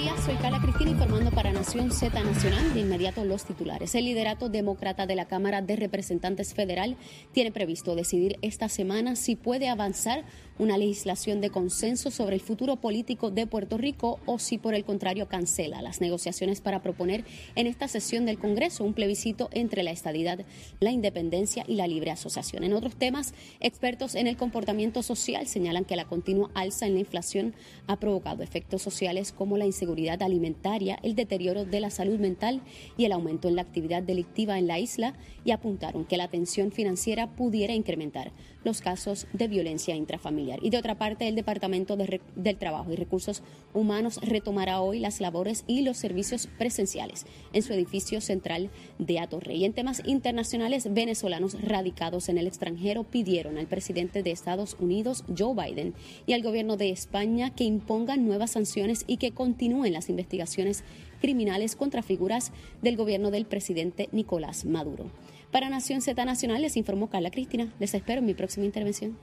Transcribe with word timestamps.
días, 0.00 0.24
soy 0.24 0.36
Carla 0.36 0.60
Cristina 0.62 0.92
informando 0.92 1.30
para 1.30 1.52
Nación 1.52 1.90
Z 1.90 2.22
Nacional. 2.22 2.72
De 2.72 2.80
inmediato 2.80 3.22
los 3.24 3.44
titulares. 3.44 3.94
El 3.94 4.06
liderato 4.06 4.48
demócrata 4.48 5.04
de 5.04 5.14
la 5.14 5.26
Cámara 5.26 5.60
de 5.60 5.76
Representantes 5.76 6.54
Federal 6.54 6.96
tiene 7.32 7.52
previsto 7.52 7.94
decidir 7.94 8.38
esta 8.40 8.70
semana 8.70 9.14
si 9.14 9.36
puede 9.36 9.68
avanzar 9.68 10.24
una 10.60 10.76
legislación 10.76 11.40
de 11.40 11.48
consenso 11.48 12.10
sobre 12.10 12.34
el 12.34 12.42
futuro 12.42 12.76
político 12.76 13.30
de 13.30 13.46
Puerto 13.46 13.78
Rico 13.78 14.20
o 14.26 14.38
si 14.38 14.58
por 14.58 14.74
el 14.74 14.84
contrario 14.84 15.26
cancela 15.26 15.80
las 15.80 16.02
negociaciones 16.02 16.60
para 16.60 16.82
proponer 16.82 17.24
en 17.54 17.66
esta 17.66 17.88
sesión 17.88 18.26
del 18.26 18.38
Congreso 18.38 18.84
un 18.84 18.92
plebiscito 18.92 19.48
entre 19.52 19.82
la 19.82 19.90
estadidad, 19.90 20.44
la 20.78 20.90
independencia 20.90 21.64
y 21.66 21.76
la 21.76 21.86
libre 21.86 22.10
asociación. 22.10 22.62
En 22.62 22.74
otros 22.74 22.94
temas, 22.94 23.32
expertos 23.60 24.14
en 24.14 24.26
el 24.26 24.36
comportamiento 24.36 25.02
social 25.02 25.46
señalan 25.46 25.86
que 25.86 25.96
la 25.96 26.04
continua 26.04 26.50
alza 26.52 26.86
en 26.86 26.92
la 26.92 27.00
inflación 27.00 27.54
ha 27.86 27.96
provocado 27.96 28.42
efectos 28.42 28.82
sociales 28.82 29.32
como 29.32 29.56
la 29.56 29.64
inseguridad 29.64 30.22
alimentaria, 30.22 30.98
el 31.02 31.14
deterioro 31.14 31.64
de 31.64 31.80
la 31.80 31.88
salud 31.88 32.18
mental 32.18 32.60
y 32.98 33.06
el 33.06 33.12
aumento 33.12 33.48
en 33.48 33.56
la 33.56 33.62
actividad 33.62 34.02
delictiva 34.02 34.58
en 34.58 34.66
la 34.66 34.78
isla 34.78 35.14
y 35.42 35.52
apuntaron 35.52 36.04
que 36.04 36.18
la 36.18 36.28
tensión 36.28 36.70
financiera 36.70 37.34
pudiera 37.34 37.72
incrementar 37.72 38.32
los 38.64 38.80
casos 38.80 39.26
de 39.32 39.48
violencia 39.48 39.94
intrafamiliar. 39.94 40.58
Y 40.62 40.70
de 40.70 40.78
otra 40.78 40.96
parte, 40.96 41.28
el 41.28 41.34
Departamento 41.34 41.96
del 41.96 42.56
Trabajo 42.56 42.92
y 42.92 42.96
Recursos 42.96 43.42
Humanos 43.72 44.20
retomará 44.22 44.80
hoy 44.80 44.98
las 44.98 45.20
labores 45.20 45.64
y 45.66 45.82
los 45.82 45.96
servicios 45.96 46.48
presenciales 46.58 47.26
en 47.52 47.62
su 47.62 47.72
edificio 47.72 48.20
central 48.20 48.70
de 48.98 49.18
Atorrey. 49.18 49.58
Y 49.58 49.64
en 49.64 49.72
temas 49.72 50.02
internacionales, 50.04 50.92
venezolanos 50.92 51.60
radicados 51.60 52.28
en 52.28 52.38
el 52.38 52.46
extranjero 52.46 53.04
pidieron 53.04 53.58
al 53.58 53.66
presidente 53.66 54.22
de 54.22 54.30
Estados 54.30 54.76
Unidos, 54.78 55.24
Joe 55.36 55.54
Biden, 55.54 55.94
y 56.26 56.32
al 56.32 56.42
gobierno 56.42 56.76
de 56.76 56.90
España 56.90 57.54
que 57.54 57.64
impongan 57.64 58.26
nuevas 58.26 58.52
sanciones 58.52 59.04
y 59.06 59.16
que 59.16 59.32
continúen 59.32 59.92
las 59.92 60.08
investigaciones 60.08 60.84
criminales 61.20 61.76
contra 61.76 62.02
figuras 62.02 62.52
del 62.82 62.96
gobierno 62.96 63.30
del 63.30 63.46
presidente 63.46 64.08
Nicolás 64.12 64.64
Maduro. 64.64 65.10
Para 65.50 65.68
Nación 65.68 66.00
Z 66.00 66.24
Nacional 66.24 66.62
les 66.62 66.76
informó 66.76 67.10
Carla 67.10 67.30
Cristina. 67.30 67.72
Les 67.78 67.92
espero 67.94 68.20
en 68.20 68.26
mi 68.26 68.34
próxima 68.34 68.66
intervención. 68.66 69.18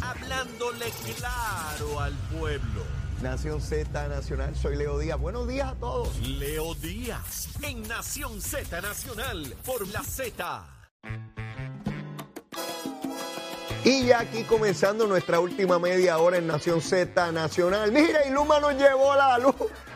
Hablándole 0.00 0.86
claro 1.16 2.00
al 2.00 2.14
pueblo. 2.38 2.84
Nación 3.22 3.60
Z 3.60 4.08
Nacional, 4.08 4.54
soy 4.56 4.76
Leo 4.76 4.98
Díaz. 4.98 5.18
Buenos 5.18 5.48
días 5.48 5.68
a 5.68 5.74
todos. 5.74 6.16
Leo 6.20 6.74
Díaz, 6.76 7.48
en 7.62 7.82
Nación 7.88 8.40
Z 8.40 8.80
Nacional, 8.80 9.54
por 9.66 9.86
la 9.88 10.02
Z. 10.02 10.64
Y 13.88 14.04
ya 14.04 14.20
aquí 14.20 14.44
comenzando 14.44 15.06
nuestra 15.06 15.40
última 15.40 15.78
media 15.78 16.18
hora 16.18 16.36
en 16.36 16.46
Nación 16.46 16.82
Z 16.82 17.32
Nacional. 17.32 17.90
Mira, 17.90 18.26
y 18.26 18.30
Luma 18.30 18.60
nos 18.60 18.74
llevó 18.74 19.14
la 19.14 19.38
luz 19.38 19.54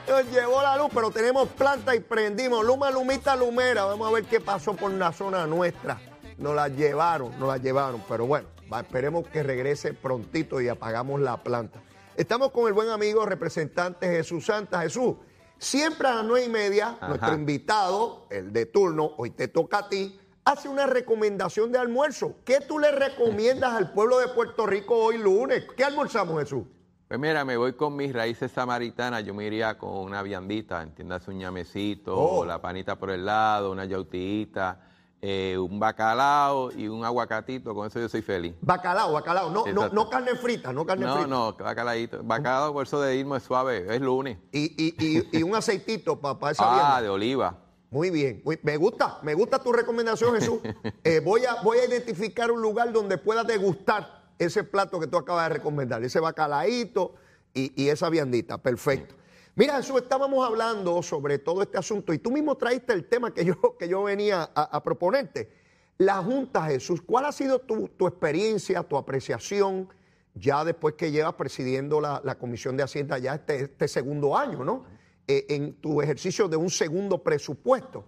nos 0.08 0.30
llevó 0.32 0.62
la 0.62 0.78
luz, 0.78 0.88
pero 0.94 1.10
tenemos 1.10 1.46
planta 1.50 1.94
y 1.94 2.00
prendimos. 2.00 2.64
Luma, 2.64 2.90
lumita, 2.90 3.36
lumera. 3.36 3.84
Vamos 3.84 4.08
a 4.08 4.12
ver 4.14 4.24
qué 4.24 4.40
pasó 4.40 4.72
por 4.72 4.90
la 4.92 5.12
zona 5.12 5.46
nuestra. 5.46 6.00
Nos 6.38 6.54
la 6.54 6.68
llevaron, 6.68 7.38
nos 7.38 7.46
la 7.50 7.58
llevaron. 7.58 8.02
Pero 8.08 8.24
bueno, 8.24 8.48
esperemos 8.80 9.28
que 9.28 9.42
regrese 9.42 9.92
prontito 9.92 10.58
y 10.62 10.68
apagamos 10.68 11.20
la 11.20 11.42
planta. 11.42 11.82
Estamos 12.16 12.50
con 12.50 12.68
el 12.68 12.72
buen 12.72 12.88
amigo 12.88 13.26
representante 13.26 14.06
Jesús 14.08 14.46
Santa. 14.46 14.80
Jesús, 14.80 15.16
siempre 15.58 16.08
a 16.08 16.14
las 16.14 16.24
nueve 16.24 16.46
y 16.46 16.48
media, 16.48 16.96
nuestro 17.06 17.34
invitado, 17.34 18.26
el 18.30 18.54
de 18.54 18.64
turno, 18.64 19.12
hoy 19.18 19.32
te 19.32 19.48
toca 19.48 19.80
a 19.80 19.88
ti, 19.90 20.18
hace 20.44 20.68
una 20.68 20.86
recomendación 20.86 21.72
de 21.72 21.78
almuerzo. 21.78 22.36
¿Qué 22.44 22.60
tú 22.60 22.78
le 22.78 22.90
recomiendas 22.90 23.72
al 23.74 23.92
pueblo 23.92 24.18
de 24.18 24.28
Puerto 24.28 24.66
Rico 24.66 24.96
hoy 24.96 25.18
lunes? 25.18 25.64
¿Qué 25.76 25.84
almorzamos, 25.84 26.40
Jesús? 26.40 26.64
Pues 27.08 27.20
mira, 27.20 27.44
me 27.44 27.58
voy 27.58 27.74
con 27.74 27.94
mis 27.94 28.12
raíces 28.12 28.50
samaritanas, 28.52 29.22
yo 29.24 29.34
me 29.34 29.44
iría 29.44 29.76
con 29.76 29.90
una 29.90 30.22
viandita, 30.22 30.82
entiendas 30.82 31.28
un 31.28 31.36
ñamecito, 31.36 32.16
oh. 32.16 32.46
la 32.46 32.62
panita 32.62 32.98
por 32.98 33.10
el 33.10 33.26
lado, 33.26 33.70
una 33.70 33.84
yautita, 33.84 34.80
eh, 35.20 35.58
un 35.58 35.78
bacalao 35.78 36.72
y 36.72 36.88
un 36.88 37.04
aguacatito, 37.04 37.74
con 37.74 37.86
eso 37.86 38.00
yo 38.00 38.08
soy 38.08 38.22
feliz. 38.22 38.54
Bacalao, 38.62 39.12
bacalao, 39.12 39.50
no, 39.50 39.66
no, 39.66 39.90
no, 39.90 40.08
carne 40.08 40.34
frita, 40.36 40.72
no 40.72 40.86
carne 40.86 41.04
frita. 41.04 41.26
No, 41.26 41.52
no, 41.52 41.56
bacalaito. 41.56 42.22
Bacalao 42.24 42.72
por 42.72 42.86
eso 42.86 42.98
de 43.00 43.14
irme 43.14 43.36
es 43.36 43.42
suave, 43.42 43.94
es 43.94 44.00
lunes. 44.00 44.38
Y, 44.50 44.74
y, 44.82 45.38
y, 45.38 45.42
un 45.42 45.54
aceitito 45.54 46.18
para 46.18 46.52
esa 46.52 46.96
Ah, 46.96 47.02
de 47.02 47.10
oliva. 47.10 47.58
Muy 47.92 48.08
bien, 48.08 48.42
me 48.62 48.78
gusta, 48.78 49.18
me 49.22 49.34
gusta 49.34 49.58
tu 49.58 49.70
recomendación, 49.70 50.34
Jesús. 50.34 50.60
Eh, 51.04 51.20
voy, 51.20 51.44
a, 51.44 51.62
voy 51.62 51.78
a 51.78 51.84
identificar 51.84 52.50
un 52.50 52.62
lugar 52.62 52.92
donde 52.92 53.18
pueda 53.18 53.44
degustar 53.44 54.22
ese 54.38 54.64
plato 54.64 54.98
que 54.98 55.06
tú 55.06 55.18
acabas 55.18 55.48
de 55.48 55.56
recomendar, 55.56 56.02
ese 56.02 56.20
bacalaíto 56.20 57.14
y, 57.52 57.88
esa 57.88 58.08
viandita. 58.08 58.56
Perfecto. 58.58 59.14
Mira, 59.56 59.76
Jesús, 59.76 60.00
estábamos 60.00 60.46
hablando 60.46 61.02
sobre 61.02 61.38
todo 61.38 61.60
este 61.60 61.76
asunto 61.76 62.14
y 62.14 62.18
tú 62.18 62.30
mismo 62.30 62.56
traiste 62.56 62.94
el 62.94 63.04
tema 63.04 63.34
que 63.34 63.44
yo, 63.44 63.76
que 63.78 63.88
yo 63.88 64.02
venía 64.04 64.48
a, 64.54 64.82
proponerte. 64.82 65.52
La 65.98 66.22
Junta, 66.22 66.64
Jesús, 66.66 67.02
¿cuál 67.02 67.26
ha 67.26 67.32
sido 67.32 67.58
tu, 67.58 68.06
experiencia, 68.06 68.82
tu 68.84 68.96
apreciación 68.96 69.88
ya 70.34 70.64
después 70.64 70.94
que 70.94 71.10
llevas 71.10 71.34
presidiendo 71.34 72.00
la, 72.00 72.38
Comisión 72.38 72.76
de 72.76 72.84
Hacienda 72.84 73.18
ya 73.18 73.34
este, 73.34 73.64
este 73.64 73.88
segundo 73.88 74.36
año, 74.36 74.64
¿no? 74.64 75.01
Eh, 75.28 75.46
en 75.50 75.74
tu 75.74 76.02
ejercicio 76.02 76.48
de 76.48 76.56
un 76.56 76.68
segundo 76.68 77.22
presupuesto. 77.22 78.04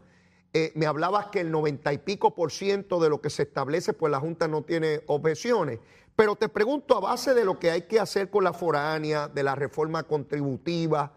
Eh, 0.52 0.72
me 0.74 0.86
hablabas 0.86 1.28
que 1.28 1.40
el 1.40 1.50
noventa 1.50 1.92
y 1.92 1.98
pico 1.98 2.34
por 2.34 2.50
ciento 2.50 2.98
de 2.98 3.08
lo 3.08 3.20
que 3.20 3.30
se 3.30 3.44
establece, 3.44 3.92
pues 3.92 4.10
la 4.10 4.18
Junta 4.18 4.48
no 4.48 4.62
tiene 4.62 5.02
objeciones. 5.06 5.78
Pero 6.16 6.34
te 6.34 6.48
pregunto, 6.48 6.96
a 6.96 7.00
base 7.00 7.32
de 7.32 7.44
lo 7.44 7.60
que 7.60 7.70
hay 7.70 7.82
que 7.82 8.00
hacer 8.00 8.30
con 8.30 8.42
la 8.42 8.52
foránea, 8.52 9.28
de 9.28 9.44
la 9.44 9.54
reforma 9.54 10.02
contributiva, 10.02 11.12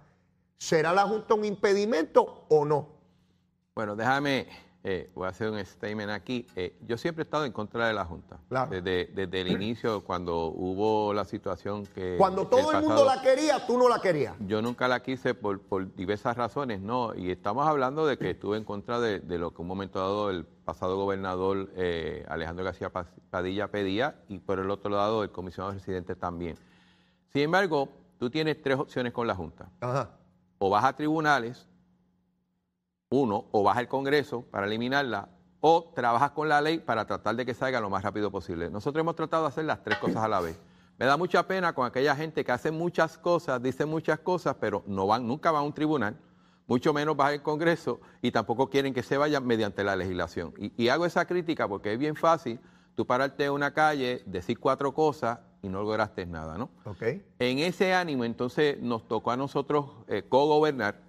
¿será 0.57 0.93
la 0.93 1.07
Junta 1.07 1.33
un 1.33 1.45
impedimento 1.45 2.45
o 2.49 2.63
no? 2.63 2.89
Bueno, 3.73 3.95
déjame, 3.95 4.47
eh, 4.89 5.09
voy 5.13 5.25
a 5.25 5.31
hacer 5.31 5.49
un 5.49 5.59
statement 5.65 6.09
aquí. 6.11 6.47
Eh, 6.55 6.73
yo 6.87 6.97
siempre 6.97 7.23
he 7.23 7.25
estado 7.25 7.43
en 7.43 7.51
contra 7.51 7.87
de 7.87 7.93
la 7.93 8.05
Junta. 8.05 8.39
Desde, 8.69 9.41
el 9.41 9.47
inicio, 9.49 10.01
cuando 10.01 10.45
hubo 10.45 11.13
la 11.13 11.25
situación 11.25 11.85
que... 11.87 12.15
Cuando 12.17 12.47
todo 12.47 12.71
el, 12.71 12.81
mundo 12.85 13.03
la 13.03 13.21
quería, 13.21 13.67
tú 13.67 13.77
no 13.77 13.89
la 13.89 13.99
querías. 13.99 14.35
Yo 14.47 14.61
nunca 14.61 14.87
la 14.87 15.01
quise 15.01 15.33
por, 15.33 15.59
diversas 15.95 16.37
razones, 16.37 16.79
¿no? 16.79 17.13
Y 17.13 17.31
estamos 17.31 17.67
hablando 17.67 18.05
de 18.05 18.17
que 18.17 18.29
estuve 18.29 18.55
en 18.55 18.63
contra 18.63 19.01
de, 19.01 19.19
de 19.19 19.37
lo 19.37 19.53
que 19.53 19.61
un 19.61 19.67
momento 19.67 19.99
dado 19.99 20.29
el 20.29 20.45
pasado 20.45 20.95
gobernador 20.95 21.69
eh, 21.75 22.25
Alejandro 22.29 22.63
García 22.63 22.89
Padilla 23.29 23.67
pedía 23.69 24.15
y 24.29 24.39
por 24.39 24.59
el 24.59 24.71
otro 24.71 24.89
lado 24.89 25.21
el 25.21 25.31
comisionado 25.31 25.73
residente 25.73 26.15
también. 26.15 26.57
Sin 27.33 27.41
embargo, 27.41 27.89
tú 28.17 28.29
tienes 28.29 28.61
tres 28.61 28.77
opciones 28.79 29.11
con 29.11 29.27
la 29.27 29.35
Junta. 29.35 29.69
O 30.59 30.69
vas 30.69 30.85
a 30.85 30.93
tribunales, 30.93 31.67
uno, 33.09 33.45
o 33.51 33.63
vas 33.63 33.77
al 33.77 33.87
Congreso 33.87 34.43
para 34.51 34.67
eliminarla, 34.67 35.29
o 35.59 35.91
trabajas 35.95 36.31
con 36.31 36.49
la 36.49 36.61
ley 36.61 36.79
para 36.79 37.05
tratar 37.05 37.35
de 37.35 37.45
que 37.45 37.53
salga 37.53 37.79
lo 37.79 37.89
más 37.89 38.03
rápido 38.03 38.31
posible. 38.31 38.69
Nosotros 38.69 39.01
hemos 39.01 39.15
tratado 39.15 39.43
de 39.43 39.49
hacer 39.49 39.65
las 39.65 39.83
tres 39.83 39.97
cosas 39.97 40.23
a 40.23 40.27
la 40.27 40.39
vez. 40.39 40.59
Me 40.97 41.05
da 41.05 41.17
mucha 41.17 41.47
pena 41.47 41.73
con 41.73 41.85
aquella 41.85 42.15
gente 42.15 42.43
que 42.43 42.51
hace 42.51 42.71
muchas 42.71 43.17
cosas, 43.17 43.61
dice 43.61 43.85
muchas 43.85 44.19
cosas, 44.19 44.55
pero 44.59 44.83
no 44.87 45.07
van, 45.07 45.27
nunca 45.27 45.51
van 45.51 45.61
a 45.61 45.65
un 45.65 45.73
tribunal 45.73 46.17
mucho 46.67 46.93
menos 46.93 47.15
va 47.19 47.27
al 47.27 47.41
Congreso 47.41 47.99
y 48.21 48.31
tampoco 48.31 48.69
quieren 48.69 48.93
que 48.93 49.01
se 49.01 49.17
vayan 49.17 49.45
mediante 49.45 49.83
la 49.83 49.95
legislación. 49.95 50.53
Y, 50.57 50.89
hago 50.89 51.05
esa 51.05 51.25
crítica 51.25 51.67
porque 51.67 51.93
es 51.93 51.99
bien 51.99 52.15
fácil 52.15 52.59
tú 52.95 53.05
pararte 53.07 53.45
en 53.45 53.51
una 53.51 53.73
calle, 53.73 54.21
decir 54.25 54.59
cuatro 54.59 54.93
cosas 54.93 55.39
y 55.61 55.69
no 55.69 55.81
lograste 55.81 56.25
nada, 56.25 56.57
¿no? 56.57 56.69
Okay. 56.83 57.25
En 57.39 57.59
ese 57.59 57.93
ánimo, 57.93 58.25
entonces, 58.25 58.79
nos 58.81 59.07
tocó 59.07 59.31
a 59.31 59.37
nosotros 59.37 59.85
eh, 60.07 60.23
co-gobernar 60.27 61.01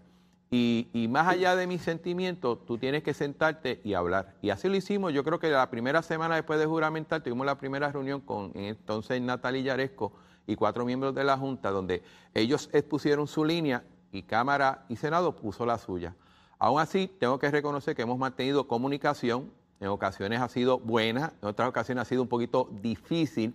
y, 0.51 0.89
y, 0.93 1.09
más 1.09 1.29
allá 1.29 1.57
de 1.57 1.67
mis 1.67 1.83
sentimientos, 1.83 2.65
tú 2.67 2.79
tienes 2.79 3.03
que 3.03 3.13
sentarte 3.13 3.81
y 3.85 3.93
hablar. 3.95 4.35
Y 4.41 4.49
así 4.51 4.69
lo 4.69 4.77
hicimos. 4.77 5.13
Yo 5.13 5.23
creo 5.23 5.39
que 5.39 5.51
la 5.51 5.69
primera 5.69 6.03
semana 6.03 6.37
después 6.37 6.59
de 6.59 6.65
juramentar 6.65 7.23
tuvimos 7.23 7.45
la 7.45 7.59
primera 7.59 7.93
reunión 7.93 8.21
con 8.23 8.53
entonces 8.55 9.21
Natalia 9.21 9.61
Yaresco 9.61 10.13
y 10.47 10.57
cuatro 10.57 10.87
miembros 10.87 11.15
de 11.15 11.23
la 11.23 11.37
Junta, 11.37 11.71
donde 11.71 12.03
ellos 12.33 12.71
expusieron 12.73 13.27
su 13.27 13.45
línea 13.45 13.85
y 14.11 14.23
Cámara 14.23 14.87
y 14.89 14.97
Senado 14.97 15.37
puso 15.37 15.67
la 15.67 15.77
suya. 15.77 16.15
Aún 16.59 16.81
así, 16.81 17.09
tengo 17.21 17.39
que 17.39 17.51
reconocer 17.51 17.95
que 17.95 18.03
hemos 18.03 18.19
mantenido 18.19 18.67
comunicación, 18.67 19.53
en 19.81 19.89
ocasiones 19.89 20.41
ha 20.41 20.49
sido 20.49 20.79
buena, 20.79 21.35
en 21.43 21.49
otras 21.49 21.69
ocasiones 21.69 22.03
ha 22.03 22.05
sido 22.07 22.23
un 22.23 22.29
poquito 22.29 22.69
difícil, 22.83 23.55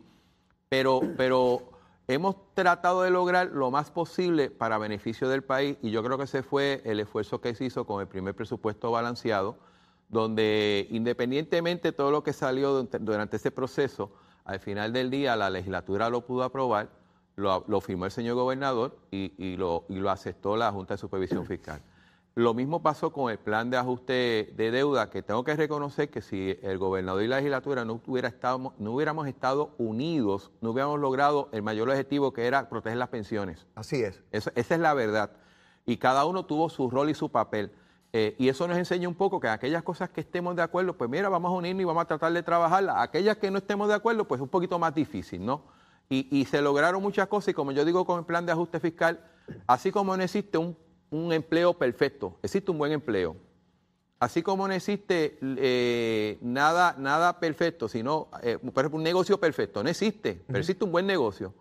pero, 0.70 1.02
pero 1.18 1.73
hemos 2.08 2.36
tratado 2.54 3.04
de 3.04 3.10
lograr 3.10 3.48
lo 3.48 3.72
más 3.72 3.92
posible 3.92 4.50
para 4.50 4.78
beneficio 4.78 5.30
del 5.30 5.44
país 5.44 5.78
y 5.82 5.92
yo 5.92 6.04
creo 6.04 6.18
que 6.18 6.26
ese 6.26 6.44
fue 6.44 6.82
el 6.86 7.00
esfuerzo 7.00 7.42
que 7.42 7.56
se 7.56 7.66
hizo 7.66 7.86
con 7.86 8.02
el 8.02 8.08
primer 8.08 8.36
presupuesto 8.36 8.92
balanceado, 8.92 9.58
donde 10.10 10.88
independientemente 10.92 11.90
de 11.90 11.92
todo 11.94 12.12
lo 12.12 12.24
que 12.24 12.34
salió 12.34 12.84
durante 12.84 13.38
ese 13.38 13.52
proceso, 13.52 14.12
al 14.46 14.60
final 14.60 14.92
del 14.92 15.10
día 15.10 15.36
la 15.36 15.50
legislatura 15.50 16.10
lo 16.10 16.26
pudo 16.26 16.44
aprobar 16.44 16.90
lo, 17.36 17.82
firmó 17.82 18.06
el 18.06 18.12
señor 18.12 18.36
gobernador 18.36 18.98
y, 19.12 19.56
lo, 19.56 19.86
y, 19.90 19.96
lo, 19.96 20.10
aceptó 20.10 20.56
la 20.56 20.72
Junta 20.72 20.96
de 20.96 20.98
Supervisión 21.00 21.46
Fiscal. 21.46 21.82
Lo 22.36 22.56
mismo 22.56 22.82
pasó 22.82 23.14
con 23.14 23.32
el 23.32 23.38
plan 23.38 23.70
de 23.70 23.78
ajuste 23.78 24.54
de 24.56 24.72
deuda, 24.72 25.12
que 25.12 25.22
tengo 25.22 25.44
que 25.44 25.56
reconocer 25.56 26.10
que 26.10 26.22
si 26.22 26.58
el 26.64 26.80
gobernador 26.80 27.22
y 27.22 27.28
la 27.28 27.38
legislatura 27.38 27.86
no, 27.86 28.02
hubiera 28.08 28.28
estado, 28.28 28.74
no 28.80 28.92
hubiéramos 28.92 29.28
estado 29.28 29.76
unidos, 29.78 30.52
no 30.60 30.72
hubiéramos 30.72 31.00
logrado 31.00 31.50
el 31.52 31.62
mayor 31.62 31.90
objetivo 31.90 32.34
que 32.34 32.48
era 32.48 32.70
proteger 32.70 32.98
las 32.98 33.10
pensiones. 33.10 33.68
Así 33.76 34.02
es. 34.02 34.24
esa 34.32 34.52
es 34.56 34.80
la 34.80 34.96
verdad. 34.96 35.32
Y 35.86 35.98
cada 35.98 36.26
uno 36.26 36.46
tuvo 36.46 36.70
su 36.70 36.90
rol 36.90 37.12
y 37.12 37.14
su 37.14 37.30
papel. 37.30 37.72
Eh, 38.16 38.36
y 38.38 38.48
eso 38.48 38.68
nos 38.68 38.78
enseña 38.78 39.08
un 39.08 39.16
poco 39.16 39.40
que 39.40 39.48
aquellas 39.48 39.82
cosas 39.82 40.10
que 40.10 40.22
estemos 40.22 40.56
de 40.56 40.62
acuerdo, 40.62 40.96
pues 40.96 41.10
mira, 41.10 41.30
vamos 41.30 41.50
a 41.50 41.56
unirnos 41.56 41.82
y 41.82 41.86
vamos 41.86 42.02
a 42.04 42.06
tratar 42.06 42.32
de 42.34 42.42
trabajarlas. 42.42 42.96
Aquellas 43.00 43.38
que 43.38 43.50
no 43.50 43.58
estemos 43.58 43.88
de 43.88 43.96
acuerdo, 43.96 44.28
pues 44.28 44.40
es 44.40 44.44
un 44.44 44.50
poquito 44.50 44.78
más 44.78 44.94
difícil, 44.94 45.44
¿no? 45.44 45.64
Y, 46.10 46.46
se 46.46 46.62
lograron 46.62 47.02
muchas 47.02 47.28
cosas 47.28 47.50
y 47.50 47.54
como 47.56 47.72
yo 47.72 47.84
digo 47.86 48.06
con 48.06 48.20
el 48.20 48.26
plan 48.26 48.46
de 48.46 48.52
ajuste 48.52 48.80
fiscal, 48.80 49.20
así 49.66 49.92
como 49.92 50.16
no 50.16 50.22
existe 50.22 50.60
un, 50.60 50.78
empleo 51.34 51.74
perfecto, 51.74 52.38
existe 52.42 52.72
un 52.72 52.78
buen 52.78 52.92
empleo. 52.92 53.36
Así 54.20 54.42
como 54.42 54.68
no 54.68 54.74
existe 54.74 55.38
eh, 55.42 56.38
nada, 56.42 56.96
nada 56.98 57.40
perfecto, 57.40 57.90
sino, 57.90 58.30
eh, 58.42 58.58
por 58.58 58.84
ejemplo, 58.84 58.98
un 58.98 59.04
negocio 59.04 59.38
perfecto, 59.38 59.84
no 59.84 59.90
existe, 59.90 60.42
pero 60.48 60.60
existe 60.60 60.84
un 60.86 60.92
buen 60.92 61.06
negocio 61.06 61.54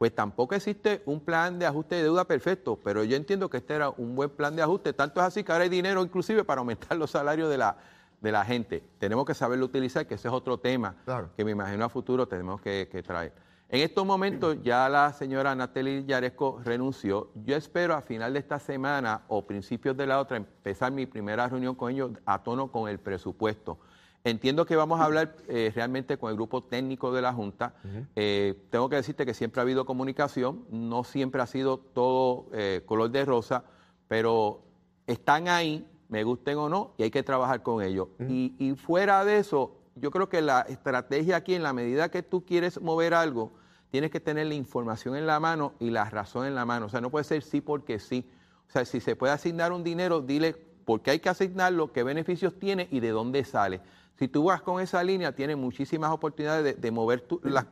pues 0.00 0.14
tampoco 0.14 0.54
existe 0.54 1.02
un 1.04 1.20
plan 1.20 1.58
de 1.58 1.66
ajuste 1.66 1.96
de 1.96 2.04
deuda 2.04 2.24
perfecto, 2.24 2.80
pero 2.82 3.04
yo 3.04 3.16
entiendo 3.16 3.50
que 3.50 3.58
este 3.58 3.74
era 3.74 3.90
un 3.90 4.16
buen 4.16 4.30
plan 4.30 4.56
de 4.56 4.62
ajuste, 4.62 4.94
tanto 4.94 5.20
es 5.20 5.26
así 5.26 5.44
que 5.44 5.52
ahora 5.52 5.64
hay 5.64 5.68
dinero 5.68 6.02
inclusive 6.02 6.42
para 6.42 6.60
aumentar 6.60 6.96
los 6.96 7.10
salarios 7.10 7.50
de 7.50 7.58
la, 7.58 7.76
de 8.18 8.32
la 8.32 8.42
gente. 8.46 8.82
Tenemos 8.98 9.26
que 9.26 9.34
saberlo 9.34 9.66
utilizar, 9.66 10.06
que 10.06 10.14
ese 10.14 10.28
es 10.28 10.32
otro 10.32 10.58
tema 10.58 10.96
que 11.36 11.44
me 11.44 11.50
imagino 11.50 11.84
a 11.84 11.90
futuro 11.90 12.26
tenemos 12.26 12.62
que, 12.62 12.86
traer. 13.06 13.34
En 13.72 13.82
estos 13.82 14.04
momentos 14.04 14.56
ya 14.64 14.88
la 14.88 15.12
señora 15.12 15.54
Natalie 15.54 16.04
Yaresco 16.04 16.60
renunció. 16.64 17.30
Yo 17.44 17.54
espero 17.54 17.94
a 17.94 18.00
final 18.00 18.32
de 18.32 18.40
esta 18.40 18.58
semana 18.58 19.22
o 19.28 19.46
principios 19.46 19.96
de 19.96 20.08
la 20.08 20.18
otra 20.18 20.38
empezar 20.38 20.90
mi 20.90 21.06
primera 21.06 21.46
reunión 21.46 21.76
con 21.76 21.92
ellos 21.92 22.10
a 22.26 22.42
tono 22.42 22.72
con 22.72 22.88
el 22.88 22.98
presupuesto. 22.98 23.78
Entiendo 24.24 24.66
que 24.66 24.74
vamos 24.74 25.00
a 25.00 25.04
hablar 25.04 25.36
eh, 25.46 25.70
realmente 25.72 26.18
con 26.18 26.30
el 26.30 26.36
grupo 26.36 26.64
técnico 26.64 27.12
de 27.12 27.22
la 27.22 27.32
Junta. 27.32 27.74
Eh, 28.16 28.60
tengo 28.70 28.88
que 28.88 28.96
decirte 28.96 29.24
que 29.24 29.34
siempre 29.34 29.60
ha 29.60 29.62
habido 29.62 29.86
comunicación, 29.86 30.64
no 30.72 31.04
siempre 31.04 31.40
ha 31.40 31.46
sido 31.46 31.78
todo 31.78 32.46
eh, 32.52 32.82
color 32.86 33.12
de 33.12 33.24
rosa, 33.24 33.62
pero 34.08 34.62
están 35.06 35.46
ahí, 35.46 35.86
me 36.08 36.24
gusten 36.24 36.58
o 36.58 36.68
no, 36.68 36.94
y 36.98 37.04
hay 37.04 37.12
que 37.12 37.22
trabajar 37.22 37.62
con 37.62 37.84
ellos. 37.84 38.08
y, 38.28 38.52
y, 38.58 38.74
fuera 38.74 39.24
de 39.24 39.38
eso, 39.38 39.76
yo 39.94 40.10
creo 40.10 40.28
que 40.28 40.42
la 40.42 40.62
estrategia 40.62 41.36
aquí, 41.36 41.54
en 41.54 41.62
la 41.62 41.72
medida 41.72 42.10
que 42.10 42.24
tú 42.24 42.44
quieres 42.44 42.80
mover 42.80 43.14
algo, 43.14 43.52
tienes 43.90 44.10
que 44.10 44.20
tener 44.20 44.46
la 44.46 44.54
información 44.54 45.16
en 45.16 45.26
la 45.26 45.40
mano 45.40 45.74
y 45.78 45.90
la 45.90 46.08
razón 46.08 46.46
en 46.46 46.54
la 46.54 46.64
mano. 46.64 46.86
O 46.86 46.88
sea, 46.88 47.00
no 47.00 47.10
puede 47.10 47.24
ser 47.24 47.42
sí 47.42 47.60
porque 47.60 47.98
sí. 47.98 48.28
O 48.68 48.72
sea, 48.72 48.84
si 48.84 49.00
se 49.00 49.16
puede 49.16 49.32
asignar 49.32 49.72
un 49.72 49.84
dinero, 49.84 50.20
dile 50.20 50.54
por 50.84 51.02
qué 51.02 51.12
hay 51.12 51.18
que 51.20 51.28
asignarlo, 51.28 51.92
qué 51.92 52.02
beneficios 52.02 52.58
tiene 52.58 52.88
y 52.90 53.00
de 53.00 53.10
dónde 53.10 53.44
sale. 53.44 53.80
Si 54.18 54.28
tú 54.28 54.44
vas 54.44 54.62
con 54.62 54.80
esa 54.80 55.02
línea, 55.02 55.34
tienes 55.34 55.56
muchísimas 55.56 56.10
oportunidades 56.10 56.80
de, 56.80 56.90
mover 56.90 57.26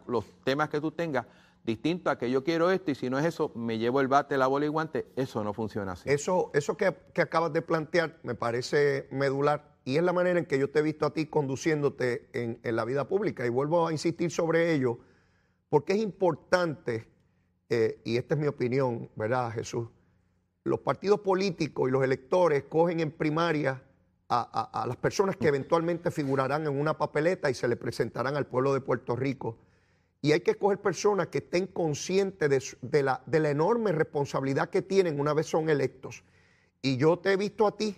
los 0.06 0.24
temas 0.44 0.68
que 0.70 0.80
tú 0.80 0.90
tengas 0.90 1.26
distinto 1.68 2.08
a 2.08 2.18
que 2.18 2.30
yo 2.30 2.42
quiero 2.42 2.70
esto 2.70 2.90
y 2.90 2.94
si 2.94 3.10
no 3.10 3.18
es 3.18 3.26
eso, 3.26 3.52
me 3.54 3.78
llevo 3.78 4.00
el 4.00 4.08
bate, 4.08 4.38
la 4.38 4.46
bola 4.46 4.64
y 4.64 4.68
guante. 4.68 5.06
Eso 5.16 5.44
no 5.44 5.52
funciona 5.52 5.92
así. 5.92 6.08
Eso, 6.08 6.50
eso 6.54 6.76
que, 6.76 6.86
acabas 6.86 7.52
de 7.52 7.62
plantear 7.62 8.18
me 8.22 8.34
parece 8.34 9.06
medular 9.10 9.76
y 9.84 9.96
es 9.96 10.02
la 10.02 10.12
manera 10.12 10.38
en 10.38 10.46
que 10.46 10.58
yo 10.58 10.70
te 10.70 10.78
he 10.78 10.82
visto 10.82 11.06
a 11.06 11.12
ti 11.12 11.26
conduciéndote 11.26 12.28
en, 12.32 12.58
la 12.76 12.84
vida 12.84 13.06
pública. 13.06 13.44
Y 13.46 13.50
vuelvo 13.50 13.86
a 13.86 13.92
insistir 13.92 14.30
sobre 14.30 14.72
ello 14.74 14.98
porque 15.68 15.94
es 15.94 16.00
importante, 16.00 17.08
eh, 17.68 18.00
y 18.04 18.16
esta 18.16 18.34
es 18.34 18.40
mi 18.40 18.46
opinión, 18.46 19.10
¿verdad, 19.16 19.50
Jesús? 19.52 19.88
Los 20.64 20.80
partidos 20.80 21.20
políticos 21.20 21.88
y 21.88 21.92
los 21.92 22.04
electores 22.04 22.64
cogen 22.64 23.00
en 23.00 23.10
primaria 23.10 23.82
a, 24.30 24.84
las 24.86 24.96
personas 24.96 25.36
que 25.36 25.48
eventualmente 25.48 26.10
figurarán 26.10 26.66
en 26.66 26.78
una 26.78 26.98
papeleta 26.98 27.48
y 27.48 27.54
se 27.54 27.66
le 27.66 27.76
presentarán 27.76 28.36
al 28.36 28.46
pueblo 28.46 28.74
de 28.74 28.80
Puerto 28.80 29.16
Rico. 29.16 29.56
Y 30.20 30.32
hay 30.32 30.40
que 30.40 30.50
escoger 30.50 30.82
personas 30.82 31.28
que 31.28 31.38
estén 31.38 31.66
conscientes 31.66 32.76
de, 32.82 33.02
la, 33.02 33.22
de 33.24 33.40
la 33.40 33.50
enorme 33.50 33.92
responsabilidad 33.92 34.68
que 34.68 34.82
tienen 34.82 35.18
una 35.18 35.32
vez 35.32 35.46
son 35.46 35.70
electos. 35.70 36.24
Y 36.82 36.96
yo 36.98 37.18
te 37.18 37.32
he 37.32 37.36
visto 37.36 37.66
a 37.66 37.76
ti 37.76 37.96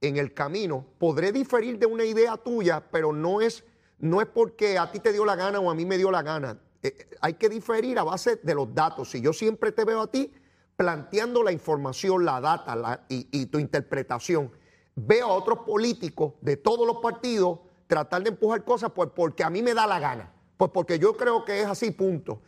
en 0.00 0.16
el 0.16 0.34
camino. 0.34 0.84
Podré 0.98 1.30
diferir 1.30 1.78
de 1.78 1.86
una 1.86 2.04
idea 2.04 2.36
tuya, 2.36 2.82
pero 2.90 3.12
no 3.12 3.40
es, 3.40 3.64
no 3.98 4.20
es 4.20 4.26
porque 4.26 4.78
a 4.78 4.90
ti 4.90 4.98
te 4.98 5.12
dio 5.12 5.24
la 5.24 5.36
gana 5.36 5.60
o 5.60 5.70
a 5.70 5.74
mí 5.74 5.84
me 5.84 5.98
dio 5.98 6.10
la 6.10 6.22
gana. 6.22 6.58
Eh, 6.82 7.08
hay 7.20 7.34
que 7.34 7.48
diferir 7.48 7.98
a 7.98 8.04
base 8.04 8.36
de 8.36 8.54
los 8.54 8.74
datos. 8.74 9.10
Si 9.10 9.20
yo 9.20 9.32
siempre 9.32 9.72
te 9.72 9.84
veo 9.84 10.00
a 10.00 10.10
ti 10.10 10.32
planteando 10.76 11.42
la 11.42 11.52
información, 11.52 12.24
la 12.24 12.40
data 12.40 13.04
y, 13.08 13.28
y 13.32 13.46
tu 13.46 13.58
interpretación 13.58 14.52
veo 14.94 15.26
a 15.26 15.32
otros 15.32 15.60
políticos 15.60 16.34
de 16.40 16.56
todos 16.56 16.86
los 16.86 16.98
partidos 16.98 17.60
tratar 17.88 18.22
de 18.22 18.30
empujar 18.30 18.64
cosas 18.64 18.92
pues 18.94 19.10
porque 19.14 19.42
a 19.42 19.50
mí 19.50 19.62
me 19.62 19.74
da 19.74 19.86
la 19.86 19.98
gana, 19.98 20.30
pues 20.56 20.70
porque 20.72 20.98
yo 20.98 21.16
creo 21.16 21.44
que 21.44 21.62
es 21.62 21.66
así, 21.66 21.90
punto. 21.90 22.40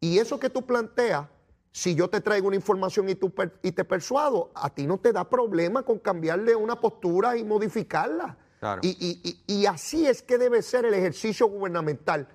Y 0.00 0.18
eso 0.18 0.40
que 0.40 0.50
tú 0.50 0.66
planteas, 0.66 1.26
si 1.70 1.94
yo 1.94 2.08
te 2.08 2.20
traigo 2.20 2.48
una 2.48 2.56
información 2.56 3.08
y, 3.08 3.14
tú 3.14 3.32
y 3.62 3.72
te 3.72 3.84
persuado, 3.84 4.50
a 4.54 4.70
ti 4.70 4.86
no 4.86 4.98
te 4.98 5.12
da 5.12 5.28
problema 5.28 5.82
con 5.82 5.98
cambiarle 5.98 6.56
una 6.56 6.80
postura 6.80 7.36
y 7.36 7.44
modificarla. 7.44 8.38
Y, 8.82 9.66
así 9.66 10.06
es 10.06 10.22
que 10.22 10.38
debe 10.38 10.62
ser 10.62 10.86
el 10.86 10.94
ejercicio 10.94 11.46
gubernamental. 11.46 12.28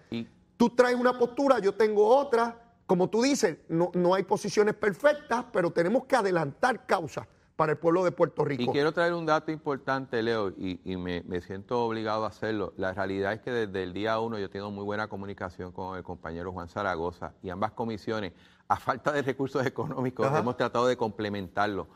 Tú 0.62 0.69
traes 0.69 0.96
una 0.96 1.18
postura, 1.18 1.58
yo 1.58 1.74
tengo 1.74 2.06
otra. 2.06 2.56
Como 2.86 3.10
tú 3.10 3.24
dices, 3.24 3.58
no, 3.68 3.90
no 3.96 4.13
hay 4.13 4.22
posiciones 4.22 4.75
perfectas, 4.75 5.46
pero 5.52 5.72
tenemos 5.72 6.06
que 6.06 6.16
adelantar 6.16 6.86
causas 6.86 7.25
para 7.56 7.72
el 7.72 7.80
pueblo 7.80 8.04
de 8.04 8.12
Puerto 8.12 8.46
Rico. 8.46 8.62
Y 8.62 8.68
quiero 8.68 8.92
traer 8.92 9.16
un 9.16 9.25
dato 9.25 9.52
importante, 9.52 10.22
Leo, 10.22 10.50
y, 10.50 10.80
me, 10.98 11.24
me, 11.24 11.42
siento 11.42 11.84
obligado 11.84 12.25
a 12.25 12.28
hacerlo. 12.28 12.74
La 12.78 12.94
realidad 12.94 13.34
es 13.34 13.42
que 13.42 13.50
desde 13.50 13.81
el 13.81 13.92
día 13.92 14.19
uno 14.19 14.38
yo 14.38 14.52
tengo 14.52 14.69
muy 14.69 14.84
buena 14.84 15.08
comunicación 15.08 15.72
con 15.72 15.98
el 15.98 16.04
compañero 16.04 16.52
Juan 16.52 16.68
Zaragoza 16.68 17.34
y 17.42 17.50
ambas 17.50 17.72
comisiones 17.72 18.34
a 18.72 18.78
falta 18.78 19.12
de 19.12 19.22
recursos 19.22 19.66
económicos, 19.66 20.28
hemos 20.38 20.56
tratado 20.56 20.88
de 20.88 20.96
complementarlo. 20.96 21.88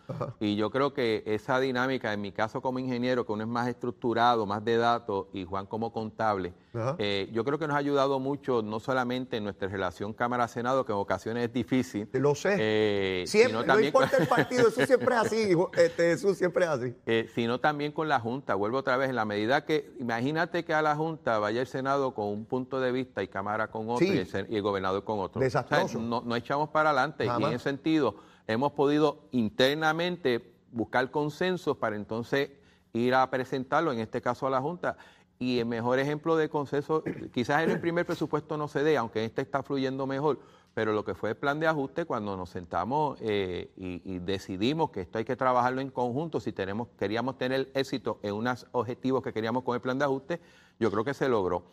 Y 0.41 0.57
yo 0.57 0.71
creo 0.71 0.93
que 0.93 1.23
esa 1.25 1.57
dinámica, 1.59 2.11
en 2.11 2.19
mi 2.19 2.33
caso 2.33 2.61
como 2.61 2.79
ingeniero, 2.79 3.25
que 3.25 3.31
uno 3.31 3.43
es 3.43 3.49
más 3.49 3.69
estructurado, 3.69 4.45
más 4.45 4.65
de 4.65 4.75
datos, 4.75 5.27
y 5.31 5.45
Juan 5.45 5.67
como 5.67 5.93
contable, 5.93 6.53
eh, 6.97 7.29
yo 7.31 7.43
creo 7.43 7.59
que 7.59 7.67
nos 7.67 7.75
ha 7.75 7.79
ayudado 7.79 8.19
mucho, 8.19 8.61
no 8.61 8.79
solamente 8.79 9.37
en 9.37 9.43
nuestra 9.43 9.67
relación 9.67 10.13
Cámara-Senado, 10.13 10.85
que 10.85 10.91
en 10.91 10.97
ocasiones 10.97 11.45
es 11.45 11.53
difícil. 11.53 12.07
Lo 12.13 12.35
sé. 12.35 12.55
Eh, 12.59 13.23
siempre, 13.27 13.65
no 13.65 13.79
importa 13.79 14.17
el 14.17 14.27
partido, 14.27 14.67
eso 14.67 14.85
siempre 14.85 15.15
es 15.15 15.21
así, 15.21 15.53
este, 15.77 16.11
eso 16.11 16.33
siempre 16.33 16.65
es 16.65 16.71
así. 16.71 16.95
Eh, 17.05 17.29
sino 17.33 17.59
también 17.59 17.91
con 17.91 18.07
la 18.07 18.19
Junta. 18.19 18.55
Vuelvo 18.55 18.77
otra 18.77 18.97
vez, 18.97 19.09
en 19.09 19.15
la 19.15 19.25
medida 19.25 19.65
que, 19.65 19.93
imagínate 19.99 20.65
que 20.65 20.73
a 20.73 20.81
la 20.81 20.95
Junta 20.95 21.39
vaya 21.39 21.61
el 21.61 21.67
Senado 21.67 22.13
con 22.13 22.27
un 22.27 22.45
punto 22.45 22.79
de 22.79 22.91
vista 22.91 23.23
y 23.23 23.27
Cámara 23.27 23.67
con 23.67 23.89
otro 23.89 24.05
y, 24.05 24.27
el, 24.33 24.61
gobernador 24.61 25.03
con 25.03 25.19
otro. 25.19 25.41
Desastroso. 25.41 25.99
no, 25.99 26.21
no 26.25 26.35
echamos 26.35 26.69
para 26.69 26.89
adelante 26.89 27.25
y 27.25 27.27
en 27.29 27.53
ese 27.53 27.59
sentido 27.59 28.15
hemos 28.47 28.71
podido 28.73 29.27
internamente 29.31 30.53
buscar 30.71 31.09
consensos 31.09 31.77
para 31.77 31.95
entonces 31.95 32.51
ir 32.93 33.13
a 33.13 33.29
presentarlo, 33.29 33.91
en 33.91 33.99
este 33.99 34.21
caso 34.21 34.47
a 34.47 34.49
la 34.49 34.61
Junta. 34.61 34.97
Y 35.37 35.59
el 35.59 35.65
mejor 35.65 35.99
ejemplo 35.99 36.37
de 36.37 36.49
consenso, 36.49 37.03
quizás 37.33 37.63
en 37.63 37.71
el 37.71 37.79
primer 37.81 38.05
presupuesto 38.05 38.57
no 38.57 38.67
se 38.67 38.83
dé, 38.83 38.95
aunque 38.95 39.25
este 39.25 39.41
está 39.41 39.63
fluyendo 39.63 40.07
mejor, 40.07 40.39
pero 40.75 40.93
lo 40.93 41.03
que 41.03 41.15
fue 41.15 41.31
el 41.31 41.37
plan 41.37 41.59
de 41.59 41.67
ajuste, 41.67 42.05
cuando 42.05 42.37
nos 42.37 42.49
sentamos 42.49 43.17
eh, 43.21 43.71
y, 43.77 44.19
decidimos 44.19 44.91
que 44.91 45.01
esto 45.01 45.17
hay 45.17 45.25
que 45.25 45.35
trabajarlo 45.35 45.81
en 45.81 45.89
conjunto, 45.89 46.39
si 46.39 46.51
tenemos, 46.51 46.89
queríamos 46.99 47.37
tener 47.37 47.69
éxito 47.73 48.19
en 48.23 48.33
unos 48.33 48.67
objetivos 48.73 49.23
que 49.23 49.31
queríamos 49.33 49.63
con 49.63 49.75
el 49.75 49.81
plan 49.81 49.97
de 49.97 50.05
ajuste, 50.05 50.41
yo 50.79 50.91
creo 50.91 51.03
que 51.03 51.13
se 51.13 51.27
logró. 51.29 51.63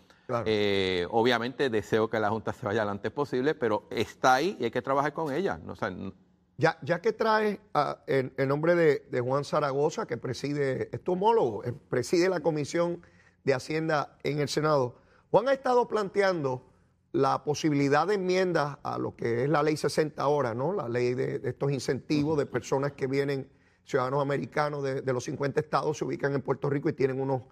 Eh, 0.47 1.07
obviamente 1.11 1.69
deseo 1.69 2.09
que 2.09 2.19
la 2.19 2.31
Junta 2.31 2.53
se 2.53 2.65
vaya 2.65 2.85
lo 2.85 2.93
antes 2.93 3.11
posible, 3.11 3.55
pero 3.55 3.85
está 3.91 4.35
ahí 4.35 4.57
y 4.59 4.65
hay 4.65 4.71
que 4.71 4.83
trabajar 4.83 5.13
con 5.13 5.33
ella. 5.33 5.61
ya, 6.57 6.79
ya 6.81 7.01
que 7.01 7.13
trae 7.13 7.61
en, 8.07 8.49
nombre 8.49 8.75
de, 8.77 9.21
Juan 9.21 9.45
Zaragoza, 9.45 10.07
que 10.07 10.17
preside, 10.17 10.89
es 10.93 11.03
tu 11.03 11.13
homólogo, 11.13 11.65
eh, 11.65 11.75
preside 11.89 12.29
la 12.29 12.41
Comisión 12.41 13.03
de 13.45 13.55
Hacienda 13.55 14.19
en 14.23 14.41
el 14.41 14.49
Senado, 14.49 14.97
Juan 15.31 15.49
ha 15.49 15.53
estado 15.53 15.89
planteando 15.89 16.69
la 17.13 17.45
posibilidad 17.45 18.07
de 18.07 18.15
enmiendas 18.15 18.79
a 18.83 18.99
lo 18.99 19.17
que 19.17 19.45
es 19.45 19.51
la 19.51 19.63
ley 19.63 19.77
60 19.77 20.23
ahora, 20.23 20.55
¿no? 20.55 20.73
La 20.73 20.89
ley 20.89 21.15
de, 21.15 21.41
estos 21.45 21.71
incentivos 21.73 22.39
de 22.39 22.47
personas 22.47 22.93
que 22.93 23.07
vienen, 23.07 23.51
ciudadanos 23.85 24.23
americanos 24.23 24.83
de, 24.83 25.03
de 25.03 25.13
los 25.13 25.25
50 25.25 25.61
estados, 25.61 25.99
se 25.99 26.05
ubican 26.05 26.35
en 26.35 26.43
Puerto 26.43 26.71
Rico 26.71 26.89
y 26.89 26.95
tienen 26.95 27.21
unos 27.21 27.43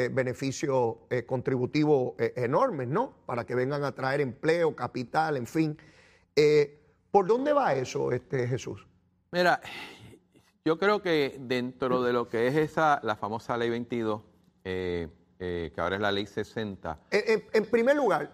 eh, 0.00 0.08
beneficios 0.10 0.94
eh, 1.10 1.26
contributivos 1.26 2.14
eh, 2.18 2.32
enormes, 2.36 2.88
¿no? 2.88 3.16
Para 3.26 3.44
que 3.44 3.54
vengan 3.54 3.84
a 3.84 3.92
traer 3.92 4.22
empleo, 4.22 4.74
capital, 4.74 5.36
en 5.36 5.46
fin. 5.46 5.76
¿Por 7.10 7.26
dónde 7.26 7.52
va 7.52 7.74
eso, 7.74 8.10
este 8.10 8.48
Jesús? 8.48 8.86
Mira, 9.30 9.60
yo 10.64 10.78
creo 10.78 11.02
que 11.02 11.36
dentro 11.38 12.02
de 12.02 12.14
lo 12.14 12.30
que 12.30 12.46
es 12.46 12.56
esa, 12.56 12.98
la 13.02 13.14
famosa 13.14 13.58
ley 13.58 13.68
22, 13.68 14.22
que 15.40 15.72
ahora 15.78 15.96
es 15.96 16.02
la 16.02 16.12
ley 16.12 16.26
60. 16.26 16.98
En, 17.10 17.64
primer 17.66 17.96
lugar, 17.96 18.30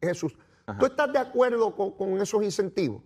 Jesús, 0.00 0.36
¿tú 0.78 0.86
estás 0.86 1.12
de 1.12 1.18
acuerdo 1.18 1.74
con, 1.74 1.92
con 1.92 2.20
esos 2.20 2.42
incentivos? 2.42 3.02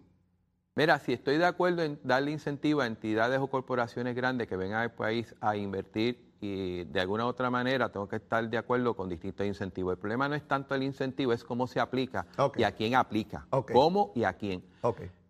Mira, 0.76 0.98
si 0.98 1.12
estoy 1.12 1.38
de 1.38 1.46
acuerdo 1.46 1.82
en 1.82 2.00
darle 2.02 2.32
incentivo 2.32 2.80
a 2.80 2.86
entidades 2.86 3.38
o 3.38 3.46
corporaciones 3.46 4.16
grandes 4.16 4.48
que 4.48 4.56
vengan 4.56 4.80
al 4.80 4.92
país 4.92 5.32
a 5.40 5.56
invertir 5.56 6.34
y 6.40 6.84
de 6.84 7.00
alguna 7.00 7.24
u 7.24 7.28
otra 7.28 7.48
manera 7.48 7.90
tengo 7.90 8.08
que 8.08 8.16
estar 8.16 8.48
de 8.48 8.58
acuerdo 8.58 8.94
con 8.94 9.08
distintos 9.08 9.46
incentivos. 9.46 9.92
El 9.92 9.98
problema 9.98 10.28
no 10.28 10.34
es 10.34 10.42
tanto 10.46 10.74
el 10.74 10.82
incentivo, 10.82 11.32
es 11.32 11.44
cómo 11.44 11.68
se 11.68 11.78
aplica 11.78 12.26
y 12.56 12.64
a 12.64 12.72
quién 12.72 12.96
aplica. 12.96 13.46
¿Cómo 13.72 14.10
y 14.16 14.24
a 14.24 14.32
quién? 14.32 14.64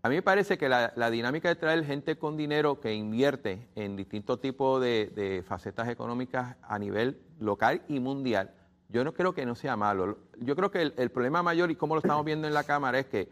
A 0.02 0.08
mí 0.08 0.16
me 0.16 0.22
parece 0.22 0.58
que 0.58 0.68
la, 0.68 1.10
dinámica 1.10 1.48
de 1.48 1.56
traer 1.56 1.84
gente 1.84 2.18
con 2.18 2.36
dinero 2.36 2.80
que 2.80 2.92
invierte 2.92 3.68
en 3.74 3.96
distintos 3.96 4.40
tipos 4.40 4.80
de, 4.80 5.44
facetas 5.46 5.88
económicas 5.88 6.56
a 6.62 6.78
nivel 6.78 7.20
local 7.44 7.82
y 7.88 8.00
mundial, 8.00 8.52
yo 8.88 9.04
no 9.04 9.14
creo 9.14 9.34
que 9.34 9.46
no 9.46 9.54
sea 9.54 9.76
malo. 9.76 10.18
Yo 10.38 10.56
creo 10.56 10.70
que 10.70 10.82
el, 10.96 11.10
problema 11.10 11.42
mayor, 11.42 11.70
y 11.70 11.76
como 11.76 11.94
lo 11.94 12.00
estamos 12.00 12.24
viendo 12.24 12.46
en 12.46 12.54
la 12.54 12.64
Cámara, 12.64 12.98
es 12.98 13.06
que 13.06 13.28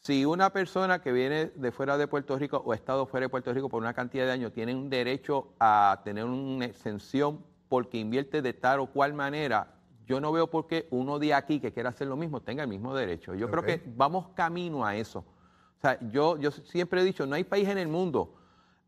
si 0.00 0.24
una 0.24 0.50
persona 0.50 1.00
que 1.00 1.12
viene 1.12 1.46
de 1.54 1.72
fuera 1.72 1.96
de 1.96 2.06
Puerto 2.06 2.38
Rico 2.38 2.62
o 2.64 2.72
ha 2.72 2.74
estado 2.74 3.06
fuera 3.06 3.24
de 3.24 3.30
Puerto 3.30 3.52
Rico 3.52 3.68
por 3.68 3.82
una 3.82 3.94
cantidad 3.94 4.26
de 4.26 4.32
años 4.32 4.52
tiene 4.52 4.74
un 4.74 4.90
derecho 4.90 5.54
a 5.58 6.02
tener 6.04 6.24
una 6.24 6.66
exención 6.66 7.42
porque 7.68 7.98
invierte 7.98 8.42
de 8.42 8.52
tal 8.52 8.80
o 8.80 8.86
cual 8.86 9.14
manera, 9.14 9.74
yo 10.06 10.20
no 10.20 10.30
veo 10.30 10.50
por 10.50 10.66
qué 10.66 10.86
uno 10.90 11.18
de 11.18 11.32
aquí 11.32 11.58
que 11.58 11.72
quiera 11.72 11.88
hacer 11.88 12.06
lo 12.06 12.16
mismo 12.16 12.42
tenga 12.42 12.62
el 12.62 12.68
mismo 12.68 12.94
derecho. 12.94 13.34
Yo 13.34 13.50
creo 13.50 13.62
que 13.62 13.82
vamos 13.96 14.28
camino 14.34 14.84
a 14.84 14.94
eso 14.96 15.24
sea, 15.84 15.98
yo, 16.10 16.38
yo 16.38 16.50
siempre 16.50 17.02
he 17.02 17.04
dicho, 17.04 17.26
no 17.26 17.34
hay 17.34 17.44
país 17.44 17.68
en 17.68 17.78
el 17.78 17.88
mundo, 17.88 18.34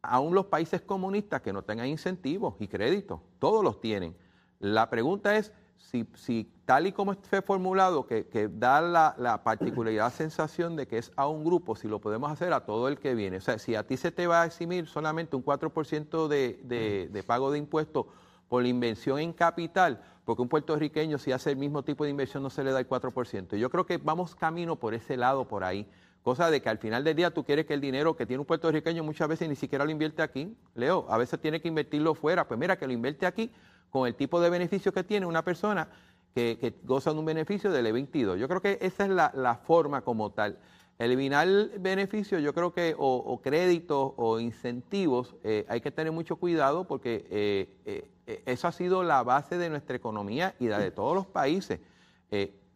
aún 0.02 0.34
los 0.34 0.46
países 0.46 0.80
comunistas 0.82 1.42
que 1.42 1.52
no 1.52 1.62
tengan 1.62 1.88
incentivos 1.88 2.54
y 2.60 2.68
créditos, 2.68 3.20
todos 3.38 3.64
los 3.64 3.80
tienen. 3.80 4.16
La 4.58 4.88
pregunta 4.88 5.36
es 5.36 5.52
si, 5.76 6.06
si 6.14 6.50
tal 6.64 6.86
y 6.86 6.92
como 6.92 7.14
fue 7.14 7.42
formulado, 7.42 8.06
que, 8.06 8.26
que 8.26 8.48
da 8.48 8.80
la, 8.80 9.14
la, 9.18 9.42
particularidad 9.44 10.12
sensación 10.14 10.76
de 10.76 10.86
que 10.86 10.98
es 10.98 11.12
a 11.16 11.28
un 11.28 11.44
grupo, 11.44 11.76
si 11.76 11.88
lo 11.88 12.00
podemos 12.00 12.30
hacer 12.30 12.52
a 12.52 12.64
todo 12.64 12.88
el 12.88 12.98
que 12.98 13.14
viene. 13.14 13.38
O 13.38 13.40
sea, 13.40 13.58
si 13.58 13.74
a 13.74 13.86
ti 13.86 13.96
se 13.96 14.10
te 14.10 14.26
va 14.26 14.42
a 14.42 14.46
eximir 14.46 14.86
solamente 14.86 15.36
un 15.36 15.44
4% 15.44 16.28
de, 16.28 16.60
de, 16.64 17.08
de 17.12 17.22
pago 17.22 17.50
de 17.50 17.58
impuestos 17.58 18.06
por 18.48 18.62
la 18.62 18.68
inversión 18.68 19.18
en 19.18 19.32
capital, 19.32 20.02
porque 20.24 20.42
un 20.42 20.48
puertorriqueño 20.48 21.18
si 21.18 21.32
hace 21.32 21.50
el 21.50 21.56
mismo 21.56 21.82
tipo 21.82 22.04
de 22.04 22.10
inversión 22.10 22.42
no 22.42 22.50
se 22.50 22.64
le 22.64 22.72
da 22.72 22.80
el 22.80 22.88
4%. 22.88 23.56
Yo 23.56 23.70
creo 23.70 23.86
que 23.86 23.98
vamos 23.98 24.34
camino 24.34 24.76
por 24.76 24.94
ese 24.94 25.16
lado, 25.16 25.46
por 25.46 25.64
ahí. 25.64 25.88
Cosa 26.26 26.50
de 26.50 26.61
que 26.61 26.68
al 26.68 26.78
final 26.78 27.04
del 27.04 27.14
día 27.14 27.30
tú 27.30 27.45
quieres 27.45 27.66
que 27.66 27.75
el 27.75 27.80
dinero 27.80 28.16
que 28.16 28.26
tiene 28.26 28.40
un 28.40 28.47
puertorriqueño 28.47 29.04
muchas 29.04 29.28
veces 29.28 29.49
ni 29.49 29.54
siquiera 29.54 29.85
lo 29.85 29.92
invierte 29.92 30.23
aquí. 30.23 30.56
Leo, 30.75 31.06
a 31.09 31.18
veces 31.18 31.40
tiene 31.40 31.61
que 31.61 31.68
invertirlo 31.68 32.16
fuera. 32.16 32.49
Pues 32.49 32.59
mira, 32.59 32.76
que 32.76 32.85
lo 32.85 32.92
invierte 32.92 33.26
aquí 33.26 33.52
con 33.90 34.09
el 34.09 34.16
tipo 34.16 34.40
de 34.40 34.50
beneficio 34.50 34.92
que 34.92 35.04
tiene 35.04 35.25
una 35.25 35.45
persona 35.45 35.88
que, 36.35 36.75
goza 36.83 37.12
de 37.12 37.21
un 37.21 37.26
beneficio 37.26 37.71
del 37.71 37.87
E22. 37.87 38.38
Yo 38.38 38.49
creo 38.49 38.61
que 38.61 38.76
esa 38.80 39.04
es 39.04 39.11
la, 39.11 39.61
forma 39.64 40.00
como 40.02 40.33
tal. 40.33 40.59
Eliminar 40.99 41.47
beneficios, 41.78 42.42
yo 42.42 42.52
creo 42.52 42.73
que, 42.73 42.97
o, 42.99 43.40
créditos 43.40 44.14
o 44.16 44.40
incentivos, 44.40 45.37
eh, 45.45 45.64
hay 45.68 45.80
que 45.80 45.92
tener 45.92 46.11
mucho 46.11 46.35
cuidado 46.35 46.88
porque 46.88 47.25
eh, 47.30 48.09
eh, 48.26 48.42
eso 48.47 48.66
ha 48.66 48.73
sido 48.73 49.04
la 49.04 49.23
base 49.23 49.59
de 49.59 49.71
nuestra 49.71 49.95
economía 49.95 50.56
y 50.59 50.66
la 50.66 50.80
de 50.80 50.90
todos 50.90 51.14
los 51.14 51.26
países. 51.28 51.78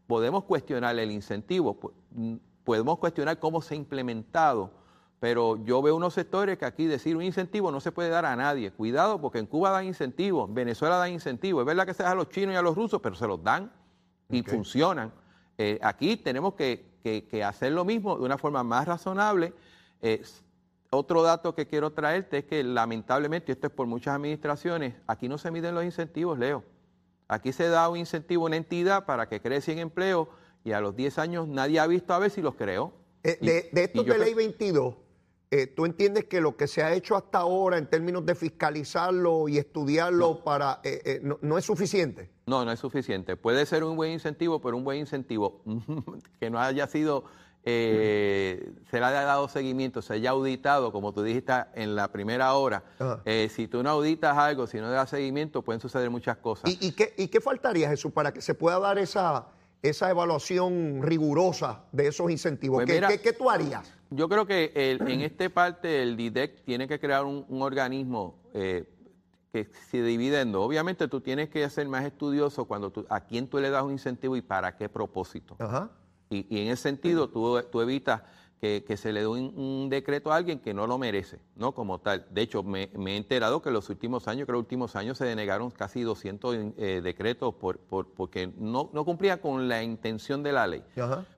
podemos 0.06 0.44
cuestionar 0.44 0.96
el 0.96 1.10
incentivo 1.10 1.74
pues, 1.74 1.94
podemos 2.64 2.98
cuestionar 2.98 3.38
cómo 3.38 3.62
se 3.62 3.74
ha 3.74 3.76
implementado, 3.76 4.70
pero 5.20 5.62
yo 5.64 5.82
veo 5.82 5.94
unos 5.94 6.14
sectores 6.14 6.58
que 6.58 6.64
aquí 6.64 6.86
decir 6.86 7.16
un 7.16 7.22
incentivo 7.22 7.70
no 7.70 7.80
se 7.80 7.92
puede 7.92 8.08
dar 8.08 8.24
a 8.24 8.34
nadie. 8.36 8.70
Cuidado, 8.70 9.20
porque 9.20 9.38
en 9.38 9.46
Cuba 9.46 9.70
dan 9.70 9.84
incentivos, 9.84 10.48
en 10.48 10.54
Venezuela 10.54 10.96
dan 10.96 11.12
incentivos. 11.12 11.62
Es 11.62 11.66
verdad 11.66 11.86
que 11.86 11.94
se 11.94 12.02
da 12.02 12.12
a 12.12 12.14
los 12.14 12.30
chinos 12.30 12.54
y 12.54 12.56
a 12.56 12.62
los 12.62 12.74
rusos, 12.74 13.00
pero 13.02 13.14
se 13.14 13.26
los 13.26 13.42
dan 13.42 13.70
y 14.30 14.42
funcionan. 14.42 15.12
Eh, 15.58 15.78
aquí 15.82 16.16
tenemos 16.16 16.54
que, 16.54 16.88
hacer 17.44 17.72
lo 17.72 17.84
mismo 17.84 18.16
de 18.16 18.24
una 18.24 18.38
forma 18.38 18.62
más 18.62 18.86
razonable. 18.86 19.52
otro 20.90 21.22
dato 21.22 21.54
que 21.54 21.66
quiero 21.66 21.92
traerte 21.92 22.38
es 22.38 22.44
que 22.46 22.64
lamentablemente, 22.64 23.52
esto 23.52 23.66
es 23.66 23.72
por 23.72 23.86
muchas 23.86 24.14
administraciones, 24.14 24.94
aquí 25.06 25.28
no 25.28 25.36
se 25.36 25.50
miden 25.50 25.74
los 25.74 25.84
incentivos, 25.84 26.38
Leo. 26.38 26.64
Aquí 27.28 27.52
se 27.52 27.68
da 27.68 27.88
un 27.88 27.98
incentivo 27.98 28.44
a 28.44 28.46
una 28.46 28.56
entidad 28.56 29.04
para 29.04 29.28
que 29.28 29.40
cree 29.40 29.60
100 29.60 29.78
empleos 29.78 30.28
y 30.64 30.72
a 30.72 30.80
los 30.80 30.94
10 30.96 31.18
años 31.18 31.48
nadie 31.48 31.80
ha 31.80 31.86
visto 31.86 32.12
a 32.14 32.18
ver 32.18 32.30
si 32.30 32.42
los 32.42 32.54
creó. 32.54 32.92
Eh, 33.22 33.38
de, 33.40 33.70
de 33.72 33.84
estos 33.84 34.06
de 34.06 34.18
ley 34.18 34.32
22, 34.32 34.94
eh, 35.50 35.66
¿tú 35.66 35.84
entiendes 35.84 36.24
que 36.24 36.40
lo 36.40 36.56
que 36.56 36.66
se 36.66 36.82
ha 36.82 36.94
hecho 36.94 37.16
hasta 37.16 37.38
ahora 37.38 37.76
en 37.76 37.86
términos 37.86 38.24
de 38.24 38.34
fiscalizarlo 38.34 39.48
y 39.48 39.58
estudiarlo 39.58 40.42
para 40.42 40.80
eh, 40.84 41.20
no, 41.22 41.58
es 41.58 41.64
suficiente? 41.64 42.30
No, 42.46 42.64
no 42.64 42.72
es 42.72 42.80
suficiente. 42.80 43.36
Puede 43.36 43.66
ser 43.66 43.84
un 43.84 43.96
buen 43.96 44.12
incentivo, 44.12 44.60
pero 44.60 44.76
un 44.76 44.84
buen 44.84 44.98
incentivo 44.98 45.62
que 46.40 46.48
no 46.48 46.58
haya 46.58 46.86
sido, 46.86 47.24
se 47.62 48.72
le 48.92 49.04
haya 49.04 49.22
dado 49.22 49.46
seguimiento, 49.48 50.00
se 50.00 50.14
haya 50.14 50.30
auditado, 50.30 50.92
como 50.92 51.12
tú 51.12 51.22
dijiste 51.22 51.52
en 51.74 51.94
la 51.94 52.08
primera 52.08 52.54
hora. 52.54 52.82
si 53.50 53.68
tú 53.68 53.82
no 53.82 53.90
auditas 53.90 54.36
algo, 54.38 54.66
si 54.66 54.78
no 54.78 54.88
le 54.88 54.94
das 54.94 55.10
seguimiento, 55.10 55.60
pueden 55.60 55.80
suceder 55.80 56.08
muchas 56.08 56.38
cosas. 56.38 56.70
¿Y, 56.70 56.92
qué, 56.92 57.12
¿Y 57.18 57.28
qué 57.28 57.40
faltaría, 57.40 57.90
Jesús, 57.90 58.12
para 58.12 58.32
que 58.32 58.40
se 58.40 58.54
pueda 58.54 58.78
dar 58.78 58.98
esa 58.98 59.46
esa 59.82 60.10
evaluación 60.10 61.02
rigurosa 61.02 61.84
de 61.92 62.08
esos 62.08 62.30
incentivos? 62.30 62.84
Pues 62.84 63.20
¿Qué, 63.22 63.32
tú 63.32 63.50
harías? 63.50 63.92
Yo 64.10 64.28
creo 64.28 64.46
que 64.46 64.72
en 64.74 65.20
esta 65.20 65.48
parte 65.48 66.02
el 66.02 66.16
DIDEC 66.16 66.64
tiene 66.64 66.88
que 66.88 66.98
crear 66.98 67.24
un, 67.24 67.44
organismo 67.62 68.36
eh, 68.54 68.84
que 69.52 69.68
se 69.90 70.02
dividendo. 70.02 70.62
Obviamente 70.62 71.08
tú 71.08 71.20
tienes 71.20 71.48
que 71.48 71.68
ser 71.70 71.88
más 71.88 72.04
estudioso 72.04 72.64
cuando 72.64 72.90
tú, 72.90 73.06
a 73.08 73.20
quién 73.20 73.48
tú 73.48 73.58
le 73.58 73.70
das 73.70 73.82
un 73.82 73.92
incentivo 73.92 74.36
y 74.36 74.42
para 74.42 74.76
qué 74.76 74.88
propósito. 74.88 75.56
Y, 76.28 76.46
y, 76.48 76.62
en 76.62 76.72
ese 76.72 76.82
sentido 76.82 77.28
tú, 77.28 77.60
tú 77.70 77.80
evitas 77.80 78.22
que, 78.60 78.96
se 78.98 79.12
le 79.12 79.20
dé 79.20 79.26
un, 79.26 79.88
decreto 79.88 80.30
a 80.30 80.36
alguien 80.36 80.58
que 80.58 80.74
no 80.74 80.86
lo 80.86 80.98
merece, 80.98 81.38
¿no? 81.56 81.72
Como 81.72 81.98
tal. 81.98 82.26
De 82.30 82.42
hecho, 82.42 82.62
me, 82.62 82.90
he 82.94 83.16
enterado 83.16 83.62
que 83.62 83.70
en 83.70 83.74
los 83.74 83.88
últimos 83.88 84.28
años, 84.28 84.44
creo 84.44 84.56
que 84.56 84.58
los 84.58 84.64
últimos 84.64 84.96
años 84.96 85.16
se 85.16 85.24
denegaron 85.24 85.70
casi 85.70 86.02
200 86.02 86.56
eh, 86.76 87.00
decretos 87.02 87.54
por, 87.54 87.78
porque 87.78 88.52
no, 88.58 88.90
no 88.92 89.04
cumplían 89.06 89.38
con 89.38 89.66
la 89.66 89.82
intención 89.82 90.42
de 90.42 90.52
la 90.52 90.66
ley. 90.66 90.84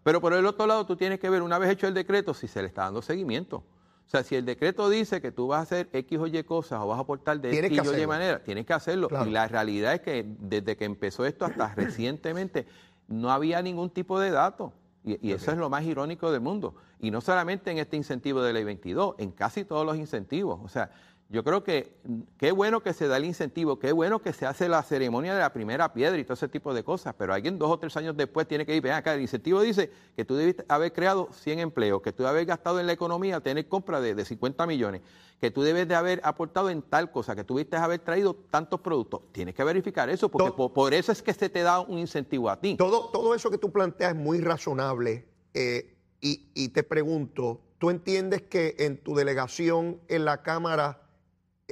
Pero 0.02 0.20
por 0.20 0.32
el 0.32 0.44
otro 0.46 0.66
lado, 0.66 0.84
tú 0.84 0.96
tienes 0.96 1.20
que 1.20 1.30
ver, 1.30 1.42
una 1.42 1.58
vez 1.58 1.70
hecho 1.70 1.86
el 1.86 1.94
decreto, 1.94 2.34
si 2.34 2.48
se 2.48 2.60
le 2.60 2.66
está 2.66 2.82
dando 2.82 3.02
seguimiento. 3.02 3.62
O 4.04 4.10
sea, 4.10 4.24
si 4.24 4.34
el 4.34 4.44
decreto 4.44 4.90
dice 4.90 5.22
que 5.22 5.30
tú 5.30 5.46
vas 5.46 5.60
a 5.60 5.62
hacer 5.62 5.88
X 5.92 6.18
o 6.18 6.26
Y 6.26 6.42
cosas 6.42 6.80
o 6.82 6.88
vas 6.88 6.98
a 6.98 7.02
aportar 7.02 7.40
de 7.40 7.56
X 7.66 7.78
o 7.86 7.96
Y 7.96 8.06
manera, 8.06 8.42
tienes 8.42 8.66
que 8.66 8.72
hacerlo. 8.72 9.08
Y 9.24 9.30
la 9.30 9.46
realidad 9.46 9.94
es 9.94 10.00
que 10.00 10.26
desde 10.26 10.76
que 10.76 10.84
empezó 10.84 11.24
esto 11.24 11.44
hasta 11.44 11.68
recientemente 11.76 12.66
no 13.06 13.30
había 13.30 13.62
ningún 13.62 13.90
tipo 13.90 14.18
de 14.18 14.30
dato. 14.30 14.72
Y, 15.04 15.32
eso 15.32 15.50
es 15.50 15.58
lo 15.58 15.68
más 15.68 15.84
irónico 15.84 16.30
del 16.30 16.40
mundo. 16.40 16.74
Y 17.00 17.10
no 17.10 17.20
solamente 17.20 17.70
en 17.70 17.78
este 17.78 17.96
incentivo 17.96 18.42
de 18.42 18.52
ley 18.52 18.64
22, 18.64 19.16
en 19.18 19.32
casi 19.32 19.64
todos 19.64 19.84
los 19.84 19.96
incentivos. 19.96 20.60
O 20.62 20.68
sea, 20.68 20.90
yo 21.32 21.42
creo 21.42 21.64
que 21.64 21.94
qué 22.36 22.52
bueno 22.52 22.82
que 22.82 22.92
se 22.92 23.08
da 23.08 23.16
el 23.16 23.24
incentivo, 23.24 23.78
qué 23.78 23.92
bueno 23.92 24.20
que 24.20 24.34
se 24.34 24.44
hace 24.44 24.68
la 24.68 24.82
ceremonia 24.82 25.32
de 25.32 25.40
la 25.40 25.50
primera 25.50 25.94
piedra 25.94 26.18
y 26.18 26.24
todo 26.24 26.34
ese 26.34 26.46
tipo 26.46 26.74
de 26.74 26.84
cosas, 26.84 27.14
pero 27.16 27.32
alguien 27.32 27.58
dos 27.58 27.70
o 27.70 27.78
tres 27.78 27.96
años 27.96 28.14
después 28.14 28.46
tiene 28.46 28.66
que 28.66 28.76
ir, 28.76 28.82
ven 28.82 28.92
acá, 28.92 29.14
el 29.14 29.22
incentivo 29.22 29.62
dice 29.62 29.90
que 30.14 30.26
tú 30.26 30.36
debiste 30.36 30.66
haber 30.68 30.92
creado 30.92 31.30
100 31.32 31.60
empleos, 31.60 32.02
que 32.02 32.12
tú 32.12 32.22
debes 32.22 32.32
haber 32.32 32.44
gastado 32.44 32.80
en 32.80 32.86
la 32.86 32.92
economía, 32.92 33.40
tener 33.40 33.66
compra 33.66 34.02
de, 34.02 34.14
de 34.14 34.26
50 34.26 34.66
millones, 34.66 35.00
que 35.40 35.50
tú 35.50 35.62
debes 35.62 35.88
de 35.88 35.94
haber 35.94 36.20
aportado 36.22 36.68
en 36.68 36.82
tal 36.82 37.10
cosa, 37.10 37.34
que 37.34 37.44
tú 37.44 37.56
debiste 37.56 37.76
haber 37.76 38.00
traído 38.00 38.34
tantos 38.50 38.82
productos. 38.82 39.22
Tienes 39.32 39.54
que 39.54 39.64
verificar 39.64 40.10
eso, 40.10 40.28
porque 40.28 40.52
por, 40.52 40.92
eso 40.92 41.12
es 41.12 41.22
que 41.22 41.32
se 41.32 41.48
te 41.48 41.62
da 41.62 41.80
un 41.80 41.98
incentivo 41.98 42.50
a 42.50 42.60
ti. 42.60 42.76
Todo, 42.76 43.08
todo 43.08 43.34
eso 43.34 43.50
que 43.50 43.56
tú 43.56 43.72
planteas 43.72 44.12
es 44.12 44.18
muy 44.18 44.38
razonable 44.38 45.24
eh, 45.54 45.94
y, 46.20 46.50
y 46.52 46.68
te 46.68 46.82
pregunto, 46.82 47.62
¿tú 47.78 47.88
entiendes 47.88 48.42
que 48.42 48.76
en 48.80 48.98
tu 48.98 49.14
delegación 49.14 49.98
en 50.08 50.26
la 50.26 50.42
Cámara 50.42 51.01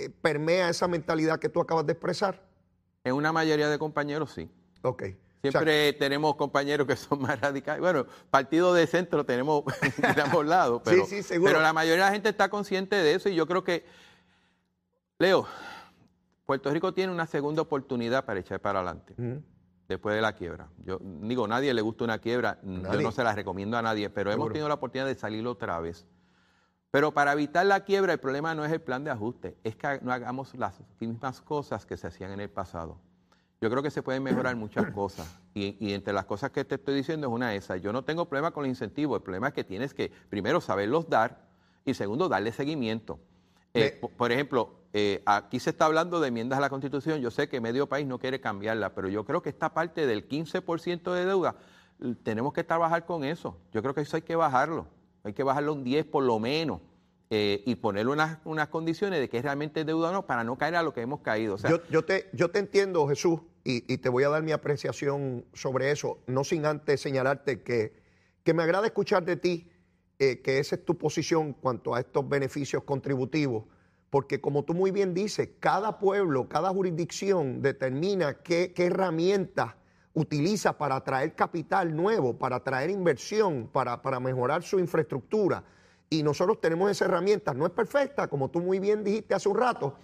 eh, 0.05 0.11
permea 0.11 0.69
esa 0.69 0.89
mentalidad 0.89 1.39
que 1.39 1.49
tú 1.49 1.61
acabas 1.61 1.87
de 1.87 1.93
expresar? 1.93 2.43
En 3.05 3.15
una 3.15 3.33
mayoría 3.33 3.69
de 3.69 3.79
compañeros, 3.79 4.33
sí. 4.33 4.51
Ok. 4.83 5.05
Siempre 5.43 5.95
tenemos 5.95 6.37
compañeros 6.37 6.87
que 6.87 6.97
son 6.97 7.23
más 7.23 7.41
radicales. 7.41 7.81
Bueno, 7.81 8.07
partido 8.31 8.75
de 8.75 8.87
centro 8.87 9.25
tenemos 9.25 9.65
de 10.15 10.23
ambos 10.23 10.45
lados, 10.45 10.83
pero, 10.85 11.07
sí, 11.07 11.23
sí, 11.23 11.35
pero 11.43 11.61
la 11.61 11.73
mayoría 11.73 12.05
de 12.05 12.11
la 12.11 12.13
gente 12.13 12.29
está 12.29 12.51
consciente 12.51 12.97
de 12.97 13.15
eso 13.15 13.29
y 13.29 13.35
yo 13.35 13.47
creo 13.47 13.65
que, 13.65 13.85
Leo, 15.19 15.47
Puerto 16.45 16.71
Rico 16.71 16.93
tiene 16.93 17.13
una 17.13 17.27
segunda 17.27 17.63
oportunidad 17.63 18.25
para 18.25 18.41
echar 18.41 18.61
para 18.61 18.81
adelante. 18.81 19.15
Después 19.89 20.15
de 20.15 20.21
la 20.21 20.35
quiebra. 20.35 20.69
Yo 20.85 20.99
digo, 21.01 21.49
nadie 21.49 21.73
le 21.75 21.83
gusta 21.83 22.05
una 22.05 22.19
quiebra, 22.19 22.59
yo 22.63 23.01
no 23.01 23.11
se 23.13 23.25
la 23.25 23.35
recomiendo 23.35 23.77
a 23.77 23.83
nadie, 23.83 24.11
pero 24.11 24.31
hemos 24.31 24.49
tenido 24.49 24.69
la 24.69 24.75
oportunidad 24.75 25.07
de 25.07 25.15
salir 25.15 25.47
otra 25.47 25.81
vez. 25.81 26.07
Pero 26.91 27.13
para 27.13 27.33
evitar 27.33 27.65
la 27.67 27.81
quiebra, 27.85 28.13
el 28.13 28.19
problema 28.19 28.55
no 28.55 28.65
es 28.65 28.73
el 28.73 28.81
plan 28.81 29.05
de 29.05 29.11
ajuste, 29.11 29.57
es 29.63 29.77
que 29.77 30.01
no 30.03 30.13
hagamos 30.13 30.55
las 30.55 30.81
mismas 30.99 31.41
cosas 31.41 31.87
que 31.87 31.97
se 31.97 32.09
hacían 32.09 32.33
en 32.33 32.41
el 32.41 32.51
pasado. 32.51 32.99
Yo 33.61 33.71
creo 33.71 33.83
que 33.83 33.91
se 33.91 34.03
pueden 34.03 34.23
mejorar 34.23 34.57
muchas 34.57 34.91
cosas. 34.95 35.39
Y, 35.55 35.93
entre 35.93 36.13
las 36.13 36.25
cosas 36.25 36.51
que 36.51 36.65
te 36.65 36.77
estoy 36.77 36.95
diciendo 36.95 37.29
es 37.29 37.33
una 37.33 37.51
de 37.51 37.57
esas. 37.57 37.81
Yo 37.81 37.93
no 37.93 38.03
tengo 38.03 38.25
problema 38.27 38.51
con 38.51 38.65
los 38.65 38.69
incentivos. 38.69 39.19
El 39.19 39.23
problema 39.23 39.49
es 39.49 39.55
que 39.55 39.63
tienes 39.63 39.95
que, 39.95 40.11
primero, 40.29 40.61
saberlos 40.61 41.09
dar 41.09 41.47
y 41.85 41.95
segundo, 41.95 42.29
darle 42.29 42.53
seguimiento. 42.53 43.21
Eh, 43.73 44.01
por 44.17 44.33
ejemplo, 44.33 44.75
eh, 44.93 45.23
aquí 45.27 45.61
se 45.61 45.71
está 45.71 45.85
hablando 45.85 46.19
de 46.19 46.29
enmiendas 46.29 46.59
a 46.59 46.61
la 46.61 46.71
Constitución. 46.71 47.21
Yo 47.21 47.31
sé 47.31 47.49
que 47.49 47.61
medio 47.61 47.89
país 47.89 48.07
no 48.07 48.19
quiere 48.19 48.41
cambiarla, 48.41 48.95
pero 48.95 49.09
yo 49.09 49.25
creo 49.25 49.43
que 49.43 49.51
esta 49.51 49.75
parte 49.75 50.07
del 50.07 50.29
15% 50.29 51.13
de 51.13 51.25
deuda, 51.25 51.55
tenemos 52.25 52.53
que 52.53 52.65
trabajar 52.65 53.05
con 53.05 53.23
eso. 53.23 53.57
Yo 53.73 53.83
creo 53.83 53.95
que 53.95 54.01
eso 54.01 54.17
hay 54.17 54.23
que 54.23 54.35
bajarlo 54.35 54.87
hay 55.25 55.33
que 55.33 55.43
bajarlo 55.43 55.73
un 55.73 55.85
10 55.85 56.07
por 56.07 56.25
lo 56.25 56.39
menos. 56.39 56.81
Eh, 57.33 57.63
y 57.65 57.77
ponerle 57.77 58.11
unas, 58.11 58.39
unas, 58.45 58.67
condiciones 58.71 59.21
de 59.21 59.29
que 59.29 59.39
es 59.39 59.45
realmente 59.45 59.85
deuda 59.85 60.11
o 60.11 60.13
no 60.13 60.27
para 60.27 60.43
no 60.43 60.59
caer 60.59 60.75
a 60.75 60.83
lo 60.83 60.93
que 60.93 61.01
hemos 61.01 61.21
caído. 61.21 61.57
yo, 61.89 62.05
te, 62.05 62.29
yo 62.33 62.51
te 62.51 62.59
entiendo, 62.59 63.07
Jesús, 63.07 63.39
y, 63.63 63.99
te 63.99 64.09
voy 64.09 64.25
a 64.25 64.31
dar 64.31 64.43
mi 64.43 64.51
apreciación 64.51 65.45
sobre 65.53 65.93
eso, 65.93 66.19
no 66.27 66.43
sin 66.43 66.67
antes 66.67 67.01
señalarte 67.01 67.63
que, 67.63 67.93
que 68.43 68.53
me 68.53 68.65
agrada 68.65 68.89
escuchar 68.89 69.25
de 69.25 69.37
ti 69.37 69.71
eh, 70.19 70.41
que 70.41 70.59
esa 70.59 70.75
es 70.75 70.85
tu 70.85 70.99
posición 70.99 71.53
cuanto 71.53 71.95
a 71.95 72.01
estos 72.01 72.29
beneficios 72.29 72.83
contributivos, 72.83 73.65
porque 74.11 74.41
como 74.41 74.65
tú 74.65 74.75
muy 74.75 74.91
bien 74.91 75.15
dices, 75.15 75.51
cada 75.61 76.01
pueblo, 76.01 76.49
cada 76.49 76.71
jurisdicción 76.71 77.63
determina 77.63 78.43
qué, 78.43 78.73
qué 78.75 78.87
herramientas 78.87 79.75
utiliza 80.15 80.77
para 80.77 80.97
atraer 80.97 81.35
capital 81.35 81.95
nuevo, 81.95 82.37
para 82.37 82.57
atraer 82.57 82.91
inversión, 82.91 83.69
para, 83.73 84.03
para 84.03 84.21
mejorar 84.21 84.63
su 84.63 84.79
infraestructura. 84.79 85.63
Y 86.09 86.23
nosotros 86.23 86.61
tenemos 86.61 86.91
esa 86.91 87.05
herramienta. 87.05 87.55
No 87.55 87.67
es 87.67 87.73
perfecta, 87.73 88.29
como 88.29 88.51
tú 88.51 88.61
muy 88.61 88.81
bien 88.81 89.05
dijiste 89.05 89.35
hace 89.35 89.49
un 89.49 89.57
rato, 89.57 89.95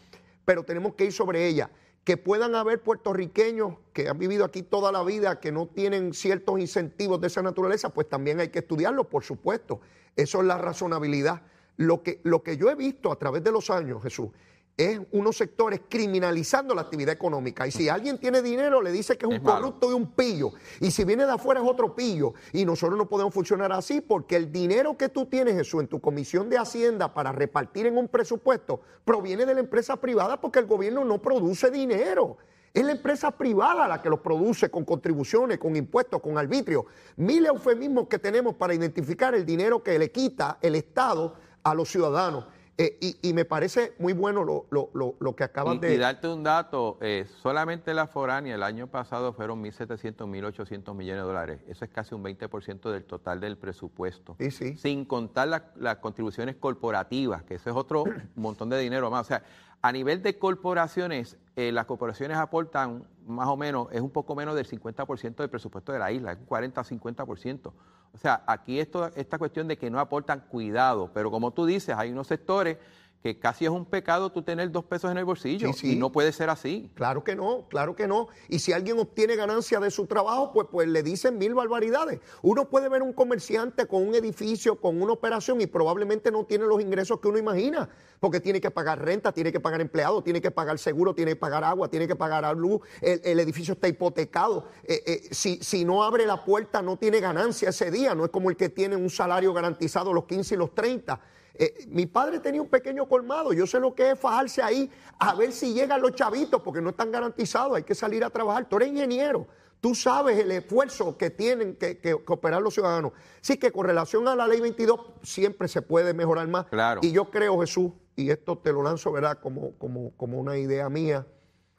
pero 0.44 0.62
tenemos 0.64 0.94
que 0.94 1.06
ir 1.06 1.12
sobre 1.12 1.46
ella. 1.46 1.70
Que 2.04 2.16
puedan 2.16 2.54
haber 2.54 2.80
puertorriqueños 2.84 3.74
que 3.92 4.08
han 4.08 4.16
vivido 4.16 4.44
aquí 4.44 4.62
toda 4.62 4.92
la 4.92 5.02
vida, 5.02 5.40
que 5.40 5.50
no 5.50 5.66
tienen 5.66 6.14
ciertos 6.14 6.60
incentivos 6.60 7.20
de 7.20 7.26
esa 7.26 7.42
naturaleza, 7.42 7.88
pues 7.88 8.08
también 8.08 8.38
hay 8.38 8.48
que 8.48 8.60
estudiarlo, 8.60 9.08
por 9.08 9.24
supuesto. 9.24 9.80
Eso 10.14 10.40
es 10.40 10.46
la 10.46 10.56
razonabilidad. 10.56 11.42
Lo 11.76 12.04
que, 12.04 12.20
lo 12.22 12.44
que 12.44 12.56
yo 12.56 12.70
he 12.70 12.76
visto 12.76 13.10
a 13.10 13.16
través 13.16 13.42
de 13.42 13.50
los 13.50 13.70
años, 13.70 14.00
Jesús, 14.04 14.28
es 14.76 15.00
unos 15.12 15.36
sectores 15.36 15.80
criminalizando 15.88 16.74
la 16.74 16.82
actividad 16.82 17.14
económica. 17.14 17.66
Y 17.66 17.70
si 17.70 17.88
alguien 17.88 18.18
tiene 18.18 18.42
dinero, 18.42 18.82
le 18.82 18.92
dice 18.92 19.16
que 19.16 19.26
es 19.26 19.32
un 19.32 19.44
corrupto 19.44 19.90
y 19.90 19.94
un 19.94 20.12
pillo. 20.12 20.52
Y 20.80 20.90
si 20.90 21.04
viene 21.04 21.24
de 21.24 21.32
afuera 21.32 21.60
es 21.60 21.66
otro 21.68 21.94
pillo. 21.94 22.34
Y 22.52 22.64
nosotros 22.64 22.98
no 22.98 23.08
podemos 23.08 23.32
funcionar 23.32 23.72
así 23.72 24.00
porque 24.00 24.36
el 24.36 24.52
dinero 24.52 24.96
que 24.96 25.08
tú 25.08 25.26
tienes, 25.26 25.54
Jesús, 25.54 25.80
en 25.80 25.88
tu 25.88 26.00
comisión 26.00 26.50
de 26.50 26.58
Hacienda 26.58 27.14
para 27.14 27.32
repartir 27.32 27.86
en 27.86 27.96
un 27.96 28.08
presupuesto, 28.08 28.80
proviene 29.04 29.46
de 29.46 29.54
la 29.54 29.60
empresa 29.60 29.96
privada 29.96 30.40
porque 30.40 30.58
el 30.58 30.66
gobierno 30.66 31.04
no 31.04 31.22
produce 31.22 31.70
dinero. 31.70 32.36
Es 32.74 32.84
la 32.84 32.92
empresa 32.92 33.30
privada 33.30 33.88
la 33.88 34.02
que 34.02 34.10
lo 34.10 34.22
produce 34.22 34.70
con 34.70 34.84
contribuciones, 34.84 35.56
con 35.56 35.74
impuestos, 35.74 36.20
con 36.20 36.36
arbitrio. 36.36 36.84
Mil 37.16 37.46
eufemismos 37.46 38.06
que 38.06 38.18
tenemos 38.18 38.54
para 38.56 38.74
identificar 38.74 39.34
el 39.34 39.46
dinero 39.46 39.82
que 39.82 39.98
le 39.98 40.12
quita 40.12 40.58
el 40.60 40.74
Estado 40.74 41.36
a 41.62 41.72
los 41.72 41.88
ciudadanos. 41.88 42.44
Eh, 42.78 43.16
y, 43.22 43.32
me 43.32 43.46
parece 43.46 43.94
muy 43.98 44.12
bueno 44.12 44.44
lo, 44.44 44.66
lo, 44.70 45.14
lo, 45.18 45.34
que 45.34 45.44
acaban 45.44 45.80
de... 45.80 45.94
Y 45.94 45.96
darte 45.96 46.28
un 46.28 46.42
dato, 46.42 46.98
eh, 47.00 47.26
solamente 47.40 47.94
la 47.94 48.06
foránea 48.06 48.54
el 48.54 48.62
año 48.62 48.86
pasado 48.86 49.32
fueron 49.32 49.64
1.700, 49.64 50.16
1.800 50.26 50.94
millones 50.94 51.22
de 51.22 51.26
dólares. 51.26 51.60
Eso 51.68 51.86
es 51.86 51.90
casi 51.90 52.14
un 52.14 52.22
20% 52.22 52.90
del 52.90 53.04
total 53.04 53.40
del 53.40 53.56
presupuesto. 53.56 54.36
Sí, 54.38 54.50
sí. 54.50 54.76
Sin 54.76 55.06
contar 55.06 55.72
las 55.76 55.96
contribuciones 55.96 56.56
corporativas, 56.56 57.44
que 57.44 57.54
eso 57.54 57.70
es 57.70 57.76
otro 57.76 58.04
montón 58.34 58.68
de 58.68 58.78
dinero 58.78 59.10
más. 59.10 59.22
O 59.22 59.28
sea, 59.28 59.42
a 59.80 59.90
nivel 59.90 60.22
de 60.22 60.38
corporaciones, 60.38 61.38
eh, 61.56 61.72
las 61.72 61.86
corporaciones 61.86 62.36
aportan 62.36 63.04
más 63.26 63.48
o 63.48 63.56
menos, 63.56 63.88
es 63.90 64.02
un 64.02 64.10
poco 64.10 64.34
menos 64.34 64.54
del 64.54 64.66
50% 64.66 65.36
del 65.36 65.48
presupuesto 65.48 65.92
de 65.92 65.98
la 65.98 66.12
isla, 66.12 66.32
es 66.32 66.38
un 66.38 66.46
40-50%. 66.46 67.72
O 68.16 68.18
sea, 68.18 68.42
aquí 68.46 68.80
esto, 68.80 69.10
esta 69.14 69.36
cuestión 69.36 69.68
de 69.68 69.76
que 69.76 69.90
no 69.90 70.00
aportan 70.00 70.40
cuidado, 70.48 71.10
pero 71.12 71.30
como 71.30 71.50
tú 71.50 71.66
dices, 71.66 71.94
hay 71.94 72.10
unos 72.10 72.26
sectores 72.26 72.78
que 73.22 73.38
casi 73.38 73.64
es 73.64 73.70
un 73.70 73.84
pecado 73.84 74.30
tú 74.30 74.42
tener 74.42 74.70
dos 74.70 74.84
pesos 74.84 75.10
en 75.10 75.18
el 75.18 75.24
bolsillo 75.24 75.70
y 75.82 75.96
no 75.96 76.12
puede 76.12 76.32
ser 76.32 76.48
así. 76.48 76.90
Claro 76.94 77.24
que 77.24 77.34
no, 77.34 77.66
claro 77.68 77.96
que 77.96 78.06
no. 78.06 78.28
Y 78.48 78.60
si 78.60 78.72
alguien 78.72 78.98
obtiene 78.98 79.34
ganancia 79.34 79.80
de 79.80 79.90
su 79.90 80.06
trabajo, 80.06 80.52
pues, 80.52 80.68
pues 80.70 80.88
le 80.88 81.02
dicen 81.02 81.36
mil 81.38 81.54
barbaridades. 81.54 82.20
Uno 82.42 82.68
puede 82.68 82.88
ver 82.88 83.02
un 83.02 83.12
comerciante 83.12 83.86
con 83.86 84.06
un 84.06 84.14
edificio, 84.14 84.80
con 84.80 85.02
una 85.02 85.12
operación 85.12 85.60
y 85.60 85.66
probablemente 85.66 86.30
no 86.30 86.44
tiene 86.44 86.66
los 86.66 86.80
ingresos 86.80 87.18
que 87.18 87.28
uno 87.28 87.38
imagina, 87.38 87.88
porque 88.20 88.40
tiene 88.40 88.60
que 88.60 88.70
pagar 88.70 89.04
renta, 89.04 89.32
tiene 89.32 89.50
que 89.50 89.60
pagar 89.60 89.80
empleados, 89.80 90.22
tiene 90.22 90.40
que 90.40 90.50
pagar 90.50 90.78
seguro, 90.78 91.14
tiene 91.14 91.32
que 91.32 91.36
pagar 91.36 91.64
agua, 91.64 91.88
tiene 91.88 92.06
que 92.06 92.16
pagar 92.16 92.56
luz, 92.56 92.80
el, 93.00 93.40
edificio 93.40 93.74
está 93.74 93.88
hipotecado. 93.88 94.68
Eh, 94.84 95.02
eh, 95.06 95.28
si, 95.32 95.58
si 95.62 95.84
no 95.84 96.04
abre 96.04 96.26
la 96.26 96.44
puerta, 96.44 96.80
no 96.80 96.96
tiene 96.96 97.20
ganancia 97.20 97.70
ese 97.70 97.90
día, 97.90 98.14
no 98.14 98.24
es 98.24 98.30
como 98.30 98.50
el 98.50 98.56
que 98.56 98.68
tiene 98.68 98.94
un 98.94 99.10
salario 99.10 99.52
garantizado 99.52 100.12
los 100.12 100.24
15 100.24 100.54
y 100.54 100.58
los 100.58 100.74
30. 100.74 101.20
Eh, 101.58 101.86
mi 101.88 102.06
padre 102.06 102.38
tenía 102.40 102.60
un 102.60 102.68
pequeño 102.68 103.08
colmado, 103.08 103.52
yo 103.52 103.66
sé 103.66 103.80
lo 103.80 103.94
que 103.94 104.10
es 104.10 104.18
fajarse 104.18 104.62
ahí 104.62 104.90
a 105.18 105.34
ver 105.34 105.52
si 105.52 105.72
llegan 105.72 106.02
los 106.02 106.14
chavitos, 106.14 106.60
porque 106.60 106.82
no 106.82 106.90
están 106.90 107.10
garantizados, 107.10 107.76
hay 107.76 107.82
que 107.82 107.94
salir 107.94 108.24
a 108.24 108.30
trabajar. 108.30 108.68
Tú 108.68 108.76
eres 108.76 108.88
ingeniero, 108.88 109.46
tú 109.80 109.94
sabes 109.94 110.38
el 110.38 110.50
esfuerzo 110.52 111.16
que 111.16 111.30
tienen 111.30 111.76
que, 111.76 112.14
operar 112.26 112.60
los 112.60 112.74
ciudadanos. 112.74 113.12
Sí 113.40 113.56
que 113.56 113.72
con 113.72 113.86
relación 113.86 114.28
a 114.28 114.36
la 114.36 114.46
ley 114.46 114.60
22 114.60 115.00
siempre 115.22 115.68
se 115.68 115.80
puede 115.80 116.12
mejorar 116.12 116.46
más. 116.48 116.66
Claro. 116.66 117.00
Y 117.02 117.12
yo 117.12 117.30
creo, 117.30 117.58
Jesús, 117.60 117.92
y 118.16 118.30
esto 118.30 118.58
te 118.58 118.72
lo 118.72 118.82
lanzo, 118.82 119.10
¿verdad? 119.12 119.38
Como, 119.40 119.72
como, 119.78 120.12
como 120.16 120.38
una 120.38 120.58
idea 120.58 120.88
mía, 120.90 121.26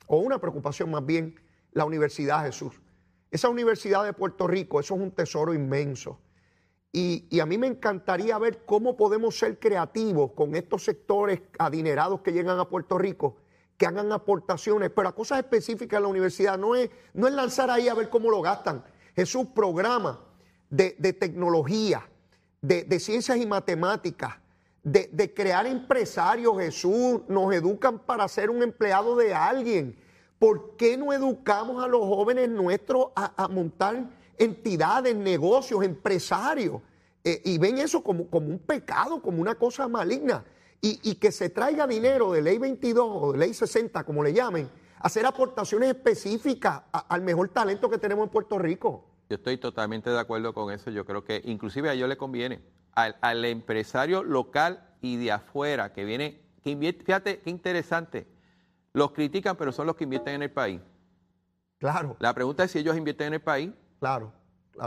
o 0.07 0.17
una 0.17 0.39
preocupación 0.39 0.89
más 0.89 1.05
bien, 1.05 1.39
la 1.71 1.85
Universidad 1.85 2.45
Jesús. 2.45 2.73
Esa 3.29 3.49
Universidad 3.49 4.05
de 4.05 4.13
Puerto 4.13 4.47
Rico, 4.47 4.79
eso 4.79 4.95
es 4.95 5.01
un 5.01 5.11
tesoro 5.11 5.53
inmenso. 5.53 6.19
Y, 6.91 7.39
a 7.39 7.45
mí 7.45 7.57
me 7.57 7.67
encantaría 7.67 8.37
ver 8.37 8.63
cómo 8.65 8.95
podemos 8.95 9.37
ser 9.37 9.59
creativos 9.59 10.31
con 10.31 10.55
estos 10.55 10.83
sectores 10.83 11.41
adinerados 11.59 12.21
que 12.21 12.31
llegan 12.31 12.59
a 12.59 12.69
Puerto 12.69 12.97
Rico, 12.97 13.37
que 13.77 13.85
hagan 13.85 14.11
aportaciones, 14.11 14.89
pero 14.89 15.09
a 15.09 15.15
cosas 15.15 15.39
específicas 15.39 15.97
en 15.97 16.03
la 16.03 16.09
universidad. 16.09 16.57
No 16.57 16.75
es, 16.75 16.89
no 17.13 17.27
es 17.27 17.33
lanzar 17.33 17.69
ahí 17.69 17.87
a 17.87 17.93
ver 17.93 18.09
cómo 18.09 18.31
lo 18.31 18.41
gastan. 18.41 18.83
Es 19.15 19.35
un 19.35 19.53
programa 19.53 20.19
de, 20.69 20.91
tecnología, 21.13 22.07
de, 22.61 22.99
ciencias 22.99 23.37
y 23.37 23.45
matemáticas, 23.45 24.35
de, 24.81 25.09
de, 25.11 25.33
crear 25.33 25.67
empresarios, 25.67 26.57
Jesús. 26.57 27.21
Nos 27.27 27.53
educan 27.53 27.99
para 27.99 28.27
ser 28.27 28.49
un 28.49 28.63
empleado 28.63 29.15
de 29.15 29.35
alguien. 29.35 29.99
¿Por 30.39 30.77
qué 30.77 30.97
no 30.97 31.13
educamos 31.13 31.83
a 31.83 31.87
los 31.87 32.01
jóvenes 32.01 32.49
nuestros 32.49 33.07
a 33.15 33.47
montar 33.49 34.16
entidades, 34.37 35.15
negocios, 35.15 35.83
empresarios, 35.83 36.81
eh, 37.23 37.41
y 37.43 37.57
ven 37.57 37.77
eso 37.77 38.01
como, 38.01 38.29
como, 38.29 38.47
un 38.47 38.59
pecado, 38.59 39.21
como 39.21 39.41
una 39.41 39.55
cosa 39.55 39.87
maligna. 39.87 40.45
Y, 40.79 41.15
que 41.15 41.31
se 41.31 41.49
traiga 41.49 41.85
dinero 41.87 42.31
de 42.31 42.41
ley 42.41 42.59
22 42.59 43.05
o 43.05 43.31
de 43.33 43.39
ley 43.39 43.53
60, 43.53 44.05
como 44.05 44.23
le 44.23 44.31
llamen, 44.31 44.69
hacer 44.99 45.25
aportaciones 45.25 45.89
específicas 45.89 46.83
al 46.91 47.23
mejor 47.23 47.49
talento 47.49 47.89
que 47.89 47.97
tenemos 47.97 48.25
en 48.25 48.29
Puerto 48.29 48.57
Rico. 48.57 49.03
Yo 49.29 49.35
estoy 49.35 49.57
totalmente 49.57 50.09
de 50.09 50.19
acuerdo 50.19 50.53
con 50.53 50.71
eso. 50.71 50.89
Yo 50.89 51.03
creo 51.05 51.25
que 51.25 51.41
inclusive 51.43 51.89
a 51.89 51.93
ellos 51.93 52.07
le 52.07 52.15
conviene. 52.15 52.61
Al, 52.93 53.43
empresario 53.43 54.23
local 54.23 54.87
y 55.01 55.17
de 55.17 55.31
afuera 55.31 55.91
que 55.91 56.05
viene, 56.05 56.41
que 56.63 56.69
invierte, 56.69 57.03
fíjate 57.03 57.39
qué 57.41 57.49
interesante, 57.49 58.27
los 58.93 59.11
critican, 59.11 59.57
pero 59.57 59.71
son 59.71 59.87
los 59.87 59.95
que 59.95 60.05
invierten 60.05 60.35
en 60.35 60.43
el 60.43 60.51
país. 60.51 60.79
Claro. 61.79 62.15
La 62.19 62.33
pregunta 62.33 62.63
es 62.63 62.71
si 62.71 62.79
ellos 62.79 62.95
invierten 62.95 63.27
en 63.27 63.33
el 63.33 63.41
país. 63.41 63.71
Claro. 63.99 64.31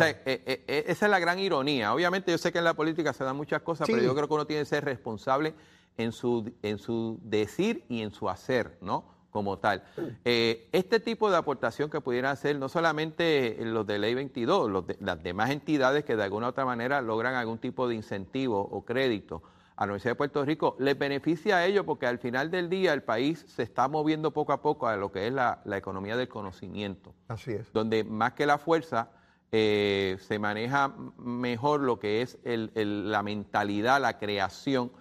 Eh, 0.00 0.22
eh, 0.24 0.64
eh, 0.68 0.84
esa 0.86 1.06
es 1.06 1.10
la 1.10 1.18
gran 1.18 1.38
ironía. 1.38 1.92
Obviamente 1.92 2.30
yo 2.30 2.38
sé 2.38 2.52
que 2.52 2.58
en 2.58 2.64
la 2.64 2.74
política 2.74 3.12
se 3.12 3.24
dan 3.24 3.36
muchas 3.36 3.62
cosas, 3.62 3.88
pero 3.88 4.02
yo 4.02 4.14
creo 4.14 4.28
que 4.28 4.34
uno 4.34 4.46
tiene 4.46 4.62
que 4.62 4.66
ser 4.66 4.84
responsable 4.84 5.54
en 5.96 6.12
su, 6.12 6.52
en 6.62 6.78
su 6.78 7.18
decir 7.22 7.84
y 7.88 8.02
en 8.02 8.12
su 8.12 8.28
hacer, 8.28 8.78
¿no? 8.80 9.04
Como 9.30 9.58
tal. 9.58 9.84
este 10.24 10.98
tipo 10.98 11.30
de 11.30 11.36
aportación 11.36 11.88
que 11.88 12.00
pudieran 12.00 12.32
hacer 12.32 12.56
no 12.58 12.68
solamente 12.68 13.56
los 13.60 13.86
de 13.86 13.98
Ley 13.98 14.14
22, 14.14 14.84
las 14.98 15.22
demás 15.22 15.50
entidades 15.50 16.04
que 16.04 16.16
de 16.16 16.24
alguna 16.24 16.46
u 16.46 16.50
otra 16.50 16.64
manera 16.64 17.00
logran 17.00 17.34
algún 17.34 17.58
tipo 17.58 17.86
de 17.86 17.94
incentivo 17.94 18.60
o 18.60 18.84
crédito 18.84 19.42
a 19.80 19.86
la 19.86 19.92
Universidad 19.92 20.10
de 20.10 20.16
Puerto 20.16 20.44
Rico, 20.44 20.76
les 20.78 20.98
beneficia 20.98 21.56
a 21.56 21.64
ellos 21.64 21.86
porque 21.86 22.06
al 22.06 22.18
final 22.18 22.50
del 22.50 22.68
día 22.68 22.92
el 22.92 23.02
país 23.02 23.46
se 23.48 23.62
está 23.62 23.88
moviendo 23.88 24.30
poco 24.30 24.52
a 24.52 24.60
poco 24.60 24.86
a 24.86 24.96
lo 24.96 25.10
que 25.10 25.26
es 25.26 25.32
la, 25.32 25.62
la 25.64 25.78
economía 25.78 26.18
del 26.18 26.28
conocimiento. 26.28 27.14
Así 27.28 27.52
es. 27.52 27.72
Donde 27.72 28.04
más 28.04 28.34
que 28.34 28.44
la 28.44 28.58
fuerza 28.58 29.08
eh, 29.52 30.18
se 30.20 30.38
maneja 30.38 30.94
mejor 31.16 31.80
lo 31.80 31.98
que 31.98 32.20
es 32.20 32.38
la 32.44 33.22
mentalidad, 33.22 34.02
la 34.02 34.18
creación. 34.18 34.92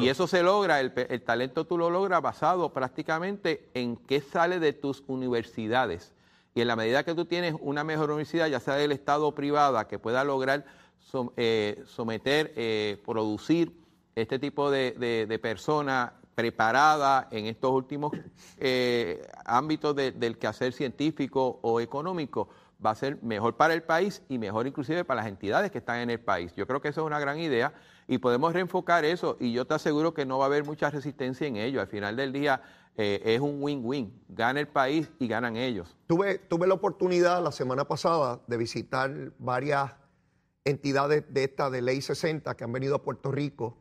Y 0.00 0.08
eso 0.08 0.28
se 0.28 0.44
logra, 0.44 0.78
el, 0.78 0.92
talento 1.22 1.66
tú 1.66 1.76
lo 1.76 1.90
logras 1.90 2.22
basado 2.22 2.72
prácticamente 2.72 3.68
en 3.74 3.96
qué 3.96 4.20
sale 4.20 4.60
de 4.60 4.72
tus 4.72 5.02
universidades. 5.08 6.14
Y 6.54 6.60
en 6.60 6.68
la 6.68 6.76
medida 6.76 7.04
que 7.04 7.14
tú 7.14 7.24
tienes 7.24 7.56
una 7.60 7.82
mejor 7.82 8.10
universidad, 8.10 8.46
ya 8.46 8.60
sea 8.60 8.74
del 8.74 8.92
Estado 8.92 9.26
o 9.26 9.34
privada, 9.34 9.88
que 9.88 9.98
pueda 9.98 10.22
lograr 10.22 10.64
eh, 11.36 11.82
someter, 11.86 12.52
eh, 12.54 13.02
producir 13.04 13.72
este 14.18 14.38
tipo 14.38 14.70
de, 14.70 14.92
de, 15.28 15.38
personas 15.38 16.12
preparadas 16.34 17.26
en 17.30 17.46
estos 17.46 17.70
últimos 17.70 18.12
ámbitos 19.44 19.96
del 19.96 20.38
quehacer 20.38 20.72
científico 20.72 21.58
o 21.62 21.80
económico, 21.80 22.48
va 22.84 22.90
a 22.90 22.94
ser 22.94 23.22
mejor 23.22 23.56
para 23.56 23.74
el 23.74 23.82
país 23.82 24.22
y 24.28 24.38
mejor 24.38 24.66
inclusive 24.66 25.04
para 25.04 25.22
las 25.22 25.28
entidades 25.28 25.70
que 25.70 25.78
están 25.78 25.98
en 25.98 26.10
el 26.10 26.20
país. 26.20 26.52
Yo 26.56 26.66
creo 26.66 26.80
que 26.80 26.88
eso 26.88 27.00
es 27.00 27.06
una 27.06 27.18
gran 27.18 27.38
idea 27.38 27.72
y 28.06 28.18
podemos 28.18 28.52
reenfocar 28.52 29.04
eso 29.04 29.36
y 29.40 29.52
yo 29.52 29.66
te 29.66 29.74
aseguro 29.74 30.14
que 30.14 30.26
no 30.26 30.38
va 30.38 30.44
a 30.44 30.46
haber 30.46 30.64
mucha 30.64 30.90
resistencia 30.90 31.46
en 31.46 31.56
ello. 31.56 31.80
Al 31.80 31.88
final 31.88 32.16
del 32.16 32.32
día 32.32 32.62
eh, 32.96 33.20
es 33.24 33.40
un 33.40 33.62
win-win. 33.62 34.22
Gana 34.28 34.60
el 34.60 34.68
país 34.68 35.10
y 35.18 35.26
ganan 35.26 35.56
ellos. 35.56 35.96
Tuve, 36.06 36.38
tuve 36.38 36.66
la 36.66 36.74
oportunidad 36.74 37.42
la 37.42 37.52
semana 37.52 37.86
pasada 37.86 38.40
de 38.46 38.56
visitar 38.56 39.32
varias 39.38 39.92
entidades 40.64 41.24
de 41.32 41.44
esta 41.44 41.70
de 41.70 41.82
Ley 41.82 42.00
60 42.00 42.56
que 42.56 42.64
han 42.64 42.72
venido 42.72 42.96
a 42.96 43.02
Puerto 43.02 43.32
Rico 43.32 43.76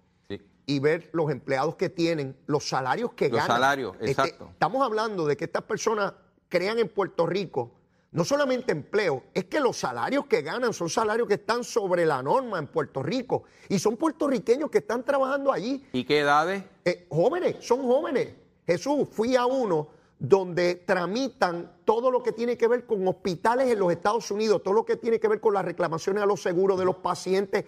y 0.68 0.80
ver 0.80 1.10
los 1.14 1.32
empleados 1.32 1.76
que 1.76 1.90
tienen, 1.90 2.38
los 2.46 2.70
salarios 2.70 3.14
que 3.14 3.30
ganan. 3.30 3.48
Los 3.48 3.56
salarios, 3.56 3.96
este, 3.96 4.12
exacto. 4.12 4.50
estamos 4.52 4.86
hablando 4.86 5.26
de 5.26 5.36
que 5.36 5.46
estas 5.46 5.64
personas 5.64 6.14
crean 6.50 6.78
en 6.78 6.90
Puerto 6.90 7.26
Rico 7.26 7.72
no 8.12 8.24
solamente 8.24 8.72
empleo, 8.72 9.24
es 9.34 9.46
que 9.46 9.60
los 9.60 9.78
salarios 9.78 10.26
que 10.26 10.42
ganan 10.42 10.74
son 10.74 10.90
salarios 10.90 11.28
que 11.28 11.36
están 11.36 11.64
sobre 11.64 12.06
la 12.06 12.24
norma 12.24 12.58
en 12.58 12.68
Puerto 12.68 13.04
Rico 13.04 13.44
y 13.70 13.80
son 13.80 13.98
puertorriqueños 13.98 14.70
que 14.70 14.80
están 14.80 15.04
trabajando 15.04 15.52
allí. 15.52 15.86
¿Y 15.92 16.06
qué 16.06 16.20
edades? 16.20 16.64
Eh, 16.86 17.06
jóvenes, 17.10 17.58
son 17.60 17.84
jóvenes. 17.84 18.30
Jesús, 18.66 19.08
fui 19.12 19.36
a 19.36 19.46
uno 19.46 19.90
donde 20.18 20.76
tramitan 20.76 21.78
todo 21.86 22.10
lo 22.10 22.24
que 22.24 22.32
tiene 22.32 22.58
que 22.58 22.68
ver 22.68 22.86
con 22.86 23.08
hospitales 23.08 23.70
en 23.70 23.78
los 23.78 23.92
Estados 23.92 24.32
Unidos, 24.32 24.64
todo 24.64 24.74
lo 24.74 24.86
que 24.86 24.96
tiene 24.96 25.20
que 25.20 25.28
ver 25.28 25.40
con 25.40 25.54
las 25.54 25.66
reclamaciones 25.66 26.24
a 26.24 26.26
los 26.26 26.42
seguros 26.42 26.80
de 26.80 26.86
los 26.86 26.96
pacientes. 26.96 27.66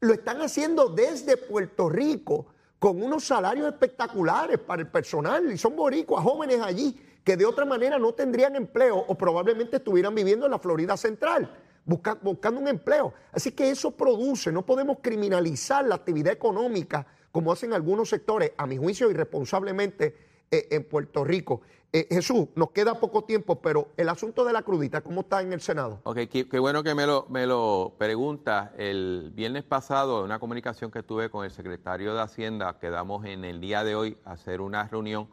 Lo 0.00 0.12
están 0.12 0.42
haciendo 0.42 0.88
desde 0.88 1.36
Puerto 1.36 1.88
Rico 1.88 2.46
con 2.78 3.02
unos 3.02 3.24
salarios 3.24 3.66
espectaculares 3.66 4.58
para 4.58 4.82
el 4.82 4.88
personal 4.88 5.50
y 5.50 5.58
son 5.58 5.74
boricuas, 5.74 6.22
jóvenes 6.22 6.60
allí 6.60 7.00
que 7.24 7.36
de 7.36 7.46
otra 7.46 7.64
manera 7.64 7.98
no 7.98 8.12
tendrían 8.12 8.54
empleo 8.54 8.96
o 8.98 9.14
probablemente 9.16 9.78
estuvieran 9.78 10.14
viviendo 10.14 10.46
en 10.46 10.52
la 10.52 10.58
Florida 10.58 10.96
Central 10.96 11.50
buscando 11.86 12.60
un 12.60 12.68
empleo. 12.68 13.14
Así 13.32 13.52
que 13.52 13.70
eso 13.70 13.92
produce, 13.92 14.52
no 14.52 14.66
podemos 14.66 14.98
criminalizar 15.00 15.84
la 15.84 15.94
actividad 15.94 16.32
económica 16.32 17.06
como 17.30 17.52
hacen 17.52 17.74
algunos 17.74 18.08
sectores, 18.08 18.52
a 18.56 18.66
mi 18.66 18.78
juicio 18.78 19.10
irresponsablemente 19.10 20.25
eh, 20.50 20.68
en 20.70 20.84
Puerto 20.84 21.24
Rico. 21.24 21.62
Eh, 21.92 22.06
Jesús, 22.10 22.48
nos 22.56 22.72
queda 22.72 23.00
poco 23.00 23.24
tiempo, 23.24 23.60
pero 23.62 23.88
el 23.96 24.08
asunto 24.08 24.44
de 24.44 24.52
la 24.52 24.62
crudita, 24.62 25.00
¿cómo 25.00 25.22
está 25.22 25.40
en 25.40 25.52
el 25.52 25.60
Senado? 25.60 26.00
Ok, 26.04 26.18
qué, 26.30 26.58
bueno 26.58 26.82
que 26.82 26.94
me 26.94 27.06
lo, 27.06 27.26
me 27.30 27.46
lo 27.46 27.94
pregunta. 27.96 28.74
El 28.76 29.32
viernes 29.34 29.64
pasado, 29.64 30.18
en 30.18 30.26
una 30.26 30.38
comunicación 30.38 30.90
que 30.90 31.02
tuve 31.02 31.30
con 31.30 31.44
el 31.44 31.50
secretario 31.50 32.14
de 32.14 32.20
Hacienda, 32.20 32.78
quedamos 32.78 33.24
en 33.24 33.44
el 33.44 33.60
día 33.60 33.82
de 33.82 33.94
hoy 33.94 34.18
a 34.24 34.32
hacer 34.32 34.60
una 34.60 34.86
reunión 34.88 35.28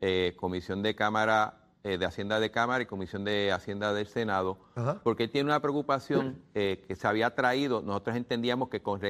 eh, 0.00 0.34
Comisión 0.36 0.82
de 0.82 0.94
Cámara 0.94 1.63
eh, 1.86 1.98
de 1.98 2.06
Hacienda 2.06 2.40
de 2.40 2.50
Cámara 2.50 2.82
y 2.82 2.86
Comisión 2.86 3.24
de 3.24 3.52
Hacienda 3.52 3.92
del 3.92 4.06
Senado, 4.06 4.56
porque 5.02 5.28
tiene 5.28 5.50
una 5.50 5.60
preocupación 5.60 6.42
eh, 6.54 6.82
que 6.88 6.96
se 6.96 7.06
había 7.06 7.34
traído, 7.34 7.82
nosotros 7.82 8.16
entendíamos 8.16 8.70
que 8.70 8.80
con 8.80 9.00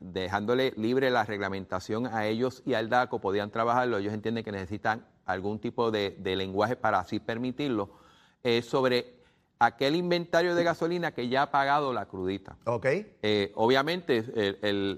dejándole 0.00 0.74
libre 0.76 1.08
la 1.08 1.24
reglamentación 1.24 2.06
a 2.06 2.26
ellos 2.26 2.62
y 2.66 2.74
al 2.74 2.90
DACO 2.90 3.20
podían 3.20 3.50
trabajarlo, 3.50 3.96
ellos 3.96 4.12
entienden 4.12 4.44
que 4.44 4.52
necesitan 4.52 5.06
algún 5.24 5.58
tipo 5.58 5.90
de, 5.90 6.18
lenguaje 6.22 6.76
para 6.76 6.98
así 6.98 7.18
permitirlo, 7.18 7.88
sobre 8.62 9.18
aquel 9.58 9.96
inventario 9.96 10.54
de 10.54 10.64
gasolina 10.64 11.12
que 11.12 11.28
ya 11.28 11.42
ha 11.42 11.50
pagado 11.50 11.92
la 11.92 12.06
crudita. 12.06 12.56
Ok. 12.64 12.86
Eh, 13.22 13.52
obviamente, 13.54 14.24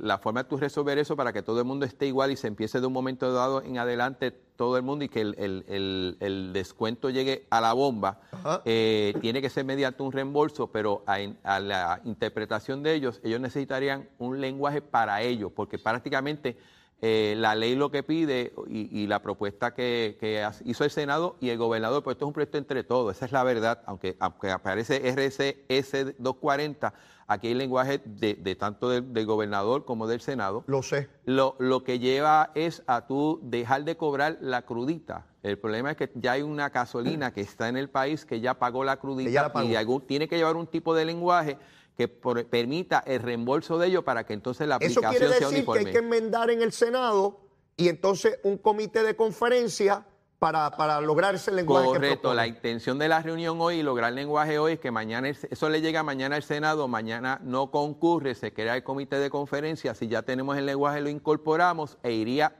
la 0.02 0.18
forma 0.18 0.42
de 0.42 0.48
tú 0.48 0.56
resolver 0.56 0.98
eso 0.98 1.16
para 1.16 1.32
que 1.32 1.42
todo 1.42 1.60
el 1.60 1.64
mundo 1.64 1.86
esté 1.86 2.06
igual 2.06 2.30
y 2.30 2.36
se 2.36 2.48
empiece 2.48 2.80
de 2.80 2.86
un 2.86 2.92
momento 2.92 3.32
dado 3.32 3.62
en 3.62 3.78
adelante 3.78 4.32
todo 4.60 4.76
el 4.76 4.82
mundo 4.82 5.06
y 5.06 5.08
que 5.08 5.22
el, 5.22 6.50
descuento 6.52 7.08
llegue 7.08 7.46
a 7.48 7.62
la 7.62 7.72
bomba, 7.72 8.20
eh, 8.66 9.14
tiene 9.22 9.40
que 9.40 9.48
ser 9.48 9.64
mediante 9.64 10.02
un 10.02 10.12
reembolso, 10.12 10.66
pero 10.66 11.02
a, 11.06 11.16
a, 11.44 11.60
la 11.60 12.02
interpretación 12.04 12.82
de 12.82 12.92
ellos, 12.92 13.22
ellos 13.24 13.40
necesitarían 13.40 14.10
un 14.18 14.38
lenguaje 14.38 14.82
para 14.82 15.22
ellos, 15.22 15.50
porque 15.56 15.78
prácticamente 15.78 16.58
eh, 17.02 17.34
la 17.38 17.54
ley 17.54 17.74
lo 17.74 17.90
que 17.90 18.02
pide 18.02 18.52
y, 18.68 19.06
la 19.06 19.22
propuesta 19.22 19.72
que, 19.72 20.46
hizo 20.64 20.84
el 20.84 20.90
Senado 20.90 21.36
y 21.40 21.48
el 21.48 21.56
gobernador, 21.56 22.02
pues 22.02 22.14
esto 22.14 22.26
es 22.26 22.28
un 22.28 22.32
proyecto 22.34 22.58
entre 22.58 22.84
todos, 22.84 23.16
esa 23.16 23.24
es 23.24 23.32
la 23.32 23.42
verdad, 23.42 23.82
aunque, 23.86 24.16
aunque 24.20 24.50
aparece 24.50 24.96
RCS 25.10 26.18
240, 26.18 26.92
aquí 27.26 27.48
hay 27.48 27.54
lenguaje 27.54 28.02
de, 28.04 28.54
tanto 28.56 28.90
del, 28.90 29.26
gobernador 29.26 29.86
como 29.86 30.06
del 30.06 30.20
Senado. 30.20 30.64
Lo 30.66 30.82
sé. 30.82 31.08
Lo, 31.24 31.56
lo 31.58 31.84
que 31.84 31.98
lleva 31.98 32.50
es 32.54 32.82
a 32.86 33.06
tú 33.06 33.40
dejar 33.42 33.84
de 33.84 33.96
cobrar 33.96 34.36
la 34.42 34.62
crudita. 34.62 35.24
El 35.42 35.58
problema 35.58 35.92
es 35.92 35.96
que 35.96 36.10
ya 36.16 36.32
hay 36.32 36.42
una 36.42 36.68
gasolina 36.68 37.32
que 37.32 37.40
está 37.40 37.68
en 37.68 37.78
el 37.78 37.88
país 37.88 38.26
que 38.26 38.40
ya 38.40 38.58
pagó 38.58 38.84
la 38.84 38.98
crudita 38.98 39.50
y 39.64 39.74
algún, 39.74 40.02
tiene 40.02 40.28
que 40.28 40.36
llevar 40.36 40.56
un 40.56 40.66
tipo 40.66 40.94
de 40.94 41.06
lenguaje 41.06 41.56
que 41.96 42.08
permita 42.08 43.02
el 43.06 43.20
reembolso 43.20 43.78
de 43.78 43.88
ello 43.88 44.04
para 44.04 44.24
que 44.24 44.32
entonces 44.32 44.66
la 44.66 44.76
aplicación 44.76 45.04
Eso 45.04 45.18
quiere 45.18 45.34
decir 45.34 45.66
que 45.66 45.78
hay 45.78 45.84
que 45.84 45.98
enmendar 45.98 46.50
en 46.50 46.62
el 46.62 46.72
Senado 46.72 47.40
y 47.76 47.88
entonces 47.88 48.38
un 48.42 48.58
comité 48.58 49.02
de 49.02 49.16
conferencia 49.16 50.06
para, 50.38 50.70
para 50.70 51.00
lograr 51.00 51.34
ese 51.34 51.52
lenguaje. 51.52 51.86
Correcto, 51.86 52.32
la 52.32 52.46
intención 52.46 52.98
de 52.98 53.08
la 53.08 53.20
reunión 53.20 53.60
hoy 53.60 53.76
y 53.76 53.82
lograr 53.82 54.08
el 54.08 54.16
lenguaje 54.16 54.58
hoy 54.58 54.72
es 54.72 54.80
que 54.80 54.90
mañana 54.90 55.28
eso 55.28 55.68
le 55.68 55.82
llega 55.82 56.02
mañana 56.02 56.36
al 56.36 56.42
Senado, 56.42 56.88
mañana 56.88 57.38
no 57.44 57.70
concurre, 57.70 58.34
se 58.34 58.52
crea 58.52 58.74
el 58.74 58.82
comité 58.82 59.18
de 59.18 59.28
conferencia, 59.28 59.94
si 59.94 60.08
ya 60.08 60.22
tenemos 60.22 60.56
el 60.56 60.64
lenguaje 60.66 61.02
lo 61.02 61.10
incorporamos 61.10 61.98
e 62.02 62.12
iría, 62.12 62.56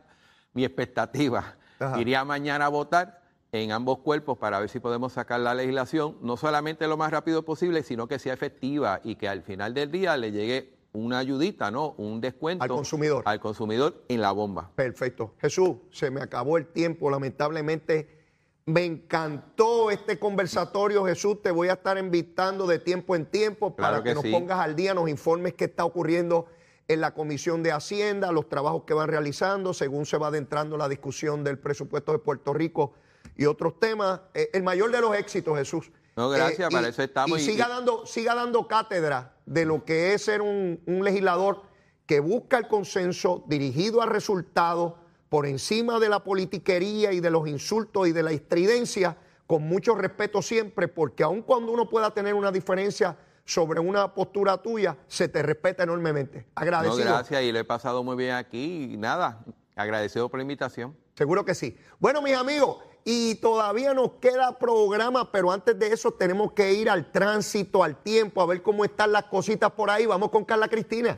mi 0.53 0.65
expectativa, 0.65 1.57
iría 1.97 2.23
mañana 2.25 2.67
a 2.67 2.69
votar 2.69 3.20
en 3.53 3.73
ambos 3.73 3.99
cuerpos 3.99 4.39
para 4.39 4.61
ver 4.61 4.69
si 4.69 4.81
podemos 4.81 5.13
sacar 5.13 5.41
la 5.41 5.55
legislación, 5.55 6.17
no 6.23 6.37
solamente 6.37 6.87
lo 6.87 6.97
más 6.97 7.11
rápido 7.11 7.45
posible, 7.45 7.83
sino 7.83 8.07
que 8.07 8.19
sea 8.19 8.33
efectiva 8.33 9.01
y 9.03 9.17
que 9.17 9.29
al 9.29 9.43
final 9.43 9.75
del 9.75 9.91
día 9.91 10.17
le 10.17 10.31
llegue 10.31 10.75
una 10.93 11.19
ayudita, 11.19 11.71
¿no? 11.71 11.95
Un 11.99 12.21
descuento 12.21 12.65
al 12.65 12.71
consumidor. 12.71 13.23
Al 13.27 13.41
consumidor 13.41 14.05
en 14.09 14.21
la 14.21 14.33
bomba. 14.33 14.71
Perfecto. 14.75 15.35
Jesús, 15.41 15.77
se 15.91 16.11
me 16.11 16.21
acabó 16.21 16.59
el 16.59 16.67
tiempo, 16.67 17.11
lamentablemente. 17.11 18.19
Me 18.67 18.85
encantó 18.85 19.91
este 19.91 20.19
conversatorio, 20.19 21.05
Jesús. 21.05 21.43
Te 21.43 21.51
voy 21.51 21.69
a 21.69 21.75
estar 21.75 21.99
invitando 21.99 22.67
de 22.67 22.79
tiempo 22.79 23.17
en 23.17 23.27
tiempo 23.27 23.75
para 23.75 24.03
que, 24.03 24.15
nos 24.15 24.25
pongas 24.27 24.61
al 24.61 24.77
día, 24.77 24.95
nos 24.95 25.09
informes 25.09 25.55
qué 25.55 25.65
está 25.65 25.85
ocurriendo 25.85 26.47
en 26.87 27.01
la 27.01 27.15
Comisión 27.15 27.63
de 27.63 27.73
Hacienda, 27.73 28.33
los 28.33 28.49
trabajos 28.49 28.83
que 28.85 28.95
van 28.95 29.09
realizando, 29.09 29.75
según 29.75 30.07
se 30.07 30.19
va 30.19 30.29
adentrando 30.29 30.77
la 30.77 30.89
discusión 30.89 31.45
del 31.45 31.59
presupuesto 31.59 32.13
de 32.13 32.19
Puerto 32.19 32.53
Rico 32.53 32.95
y 33.37 33.47
otros 33.47 33.79
temas. 33.81 34.21
Eh, 34.35 34.51
el 34.53 34.63
mayor 34.63 34.91
de 34.91 35.01
los 35.01 35.17
éxitos, 35.17 35.57
Jesús. 35.57 35.91
No, 36.17 36.29
gracias, 36.29 36.69
eh, 36.69 36.73
para 36.73 36.89
eso 36.89 37.03
estamos. 37.03 37.41
Y, 37.41 37.45
siga, 37.45 37.69
Dando, 37.69 38.05
siga 38.05 38.35
dando 38.35 38.69
cátedra 38.69 39.35
de 39.47 39.65
lo 39.65 39.85
que 39.85 40.13
es 40.15 40.25
ser 40.25 40.43
un, 40.43 40.81
legislador 40.87 41.63
que 42.07 42.21
busca 42.21 42.59
el 42.59 42.69
consenso 42.69 43.45
dirigido 43.47 44.03
a 44.03 44.07
resultados 44.07 44.95
por 45.29 45.47
encima 45.47 45.99
de 45.99 46.09
la 46.09 46.25
politiquería 46.25 47.13
y 47.13 47.21
de 47.21 47.31
los 47.31 47.49
insultos 47.49 48.09
y 48.09 48.13
de 48.13 48.23
la 48.23 48.33
estridencia, 48.33 49.17
con 49.47 49.63
mucho 49.63 49.95
respeto 49.95 50.43
siempre, 50.43 50.89
porque 50.89 51.23
aun 51.23 51.43
cuando 51.43 51.73
uno 51.73 51.89
pueda 51.89 52.13
tener 52.13 52.35
una 52.35 52.53
diferencia 52.53 53.17
sobre 53.45 53.81
una 53.81 54.13
postura 54.13 54.59
tuya, 54.59 54.97
se 55.07 55.29
te 55.29 55.43
respeta 55.43 55.85
enormemente. 55.85 56.47
Agradecido. 56.55 57.05
No, 57.05 57.13
gracias, 57.13 57.43
y 57.43 57.53
lo 57.53 57.59
he 57.59 57.65
pasado 57.65 58.03
muy 58.03 58.17
bien 58.17 58.33
aquí 58.33 58.91
y 58.93 58.97
nada, 58.97 59.45
agradecido 59.83 60.29
por 60.29 60.39
la 60.39 60.43
invitación. 60.43 60.97
Seguro 61.15 61.45
que 61.45 61.55
sí. 61.55 61.77
Bueno, 61.99 62.23
mis 62.23 62.35
amigos, 62.35 62.79
y 63.05 63.37
todavía 63.37 63.95
nos 63.95 64.13
queda 64.21 64.59
programa, 64.59 65.33
pero 65.33 65.51
antes 65.51 65.79
de 65.79 65.93
eso 65.93 66.13
tenemos 66.13 66.53
que 66.53 66.73
ir 66.73 66.91
al 66.91 67.11
tránsito, 67.11 67.83
al 67.83 68.03
tiempo, 68.03 68.43
a 68.43 68.47
ver 68.47 68.63
cómo 68.63 68.85
están 68.85 69.13
las 69.13 69.25
cositas 69.25 69.71
por 69.73 69.91
ahí. 69.91 70.07
Vamos 70.07 70.31
con 70.31 70.45
Carla 70.45 70.69
Cristina. 70.69 71.17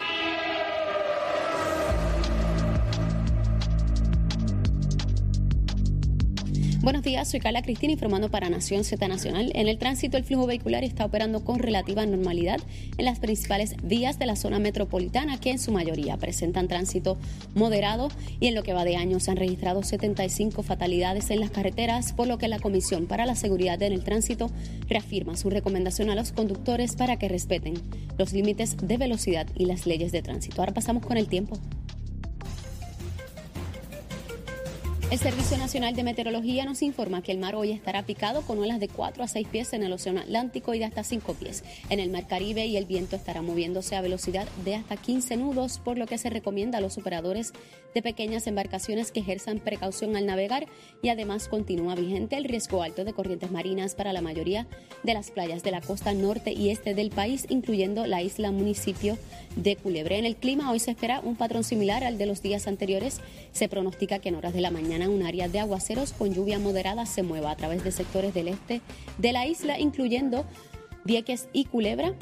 Buenos 6.83 7.05
días, 7.05 7.31
soy 7.31 7.38
Carla 7.38 7.62
Cristina 7.62 7.92
informando 7.92 8.29
para 8.29 8.51
Nación 8.51 8.83
Z 8.83 9.07
Nacional. 9.07 9.53
En 9.55 9.68
el 9.68 9.79
tránsito, 9.79 10.16
el 10.16 10.25
flujo 10.25 10.49
vehicular 10.49 10.83
está 10.83 11.05
operando 11.05 11.45
con 11.45 11.61
relativa 11.61 12.05
normalidad 12.07 12.59
en 12.99 13.05
las 13.05 13.21
principales 13.21 13.77
vías 13.85 14.18
de 14.18 14.27
la 14.27 14.35
zona 14.35 14.59
metropolitana, 14.59 15.38
que 15.38 15.53
en 15.53 15.61
su 15.61 15.71
mayoría 15.71 16.16
presentan 16.16 16.66
tránsito 16.66 17.18
moderado 17.55 18.09
y 18.40 18.49
en 18.49 18.57
lo 18.57 18.64
que 18.64 18.73
va 18.73 18.85
de 18.85 18.97
año 18.97 19.21
se 19.21 19.31
han 19.31 19.37
registrado 19.37 19.85
75 19.85 20.64
fatalidades 20.64 21.31
en 21.31 21.38
las 21.38 21.53
carreteras, 21.53 22.12
por 22.14 22.27
lo 22.27 22.37
que 22.37 22.49
la 22.49 22.59
Comisión 22.59 23.07
para 23.07 23.27
la 23.27 23.37
Seguridad 23.37 23.81
en 23.81 23.92
el 23.92 24.03
Tránsito 24.03 24.51
reafirma 24.88 25.37
su 25.37 25.51
recomendación 25.51 26.11
a 26.11 26.16
los 26.16 26.33
conductores 26.33 26.97
para 26.97 27.16
que 27.16 27.29
respeten 27.29 27.75
los 28.18 28.33
límites 28.33 28.77
de 28.77 28.97
velocidad 28.97 29.47
y 29.55 29.66
las 29.66 29.87
leyes 29.87 30.11
de 30.11 30.23
tránsito. 30.23 30.61
Ahora 30.61 30.75
pasamos 30.75 31.07
con 31.07 31.16
el 31.16 31.29
tiempo. 31.29 31.61
El 35.12 35.18
Servicio 35.18 35.59
Nacional 35.59 35.94
de 35.94 36.05
Meteorología 36.05 36.64
nos 36.64 36.81
informa 36.81 37.20
que 37.22 37.33
el 37.33 37.38
mar 37.38 37.55
hoy 37.55 37.70
estará 37.70 38.07
picado 38.07 38.40
con 38.46 38.59
olas 38.61 38.81
de 38.81 38.88
4 38.88 39.22
a 39.22 39.29
6 39.29 39.46
pies 39.46 39.75
en 39.75 39.83
el 39.83 39.92
Océano 39.92 40.20
Atlántico 40.20 40.72
y 40.72 40.79
de 40.79 40.87
hasta 40.87 41.05
5 41.05 41.35
pies 41.35 41.64
en 41.90 42.01
el 42.01 42.09
Mar 42.09 42.27
Caribe 42.27 42.64
y 42.64 42.79
el 42.79 42.87
viento 42.87 43.16
estará 43.16 43.42
moviéndose 43.42 43.94
a 43.94 44.01
velocidad 44.01 44.48
de 44.64 44.75
hasta 44.75 44.96
15 44.96 45.37
nudos, 45.37 45.81
por 45.81 45.98
lo 45.98 46.07
que 46.07 46.16
se 46.16 46.31
recomienda 46.31 46.79
a 46.79 46.81
los 46.81 46.96
operadores 46.96 47.53
de 47.94 48.01
pequeñas 48.01 48.46
embarcaciones 48.46 49.12
que 49.12 49.20
ejerzan 49.20 49.59
precaución 49.59 50.16
al 50.16 50.25
navegar 50.25 50.66
y 51.03 51.11
además 51.11 51.46
continúa 51.46 51.94
vigente 51.94 52.38
el 52.38 52.44
riesgo 52.44 52.83
alto 52.83 53.05
de 53.05 53.12
corrientes 53.12 53.51
marinas 53.51 53.94
para 53.94 54.14
la 54.14 54.22
mayoría 54.22 54.66
de 55.03 55.12
las 55.12 55.31
playas 55.31 55.62
de 55.62 55.72
la 55.72 55.83
costa 55.83 56.14
norte 56.14 56.53
y 56.53 56.70
este 56.70 56.94
del 56.94 57.11
país, 57.11 57.44
incluyendo 57.51 58.07
la 58.07 58.22
isla 58.22 58.51
municipio 58.51 59.18
de 59.57 59.77
Culebre. 59.77 60.18
En 60.18 60.25
el 60.25 60.37
clima 60.37 60.70
hoy 60.70 60.79
se 60.79 60.92
espera 60.92 61.20
un 61.20 61.37
patrón 61.37 61.64
similar 61.64 62.03
al 62.03 62.16
de 62.16 62.25
los 62.25 62.40
días 62.40 62.66
anteriores. 62.66 63.20
Se 63.53 63.68
pronostica 63.68 64.18
que 64.18 64.31
en 64.31 64.37
horas 64.37 64.55
de 64.55 64.62
la 64.62 64.70
mañana 64.70 65.01
un 65.08 65.22
área 65.22 65.48
de 65.48 65.60
aguaceros 65.60 66.12
con 66.12 66.34
lluvia 66.34 66.58
moderada 66.58 67.06
se 67.06 67.22
mueva 67.22 67.50
a 67.50 67.56
través 67.56 67.84
de 67.84 67.92
sectores 67.92 68.34
del 68.34 68.48
este 68.48 68.80
de 69.18 69.32
la 69.32 69.46
isla, 69.46 69.78
incluyendo 69.78 70.44
Vieques 71.04 71.48
y 71.52 71.64
Culebra, 71.64 72.14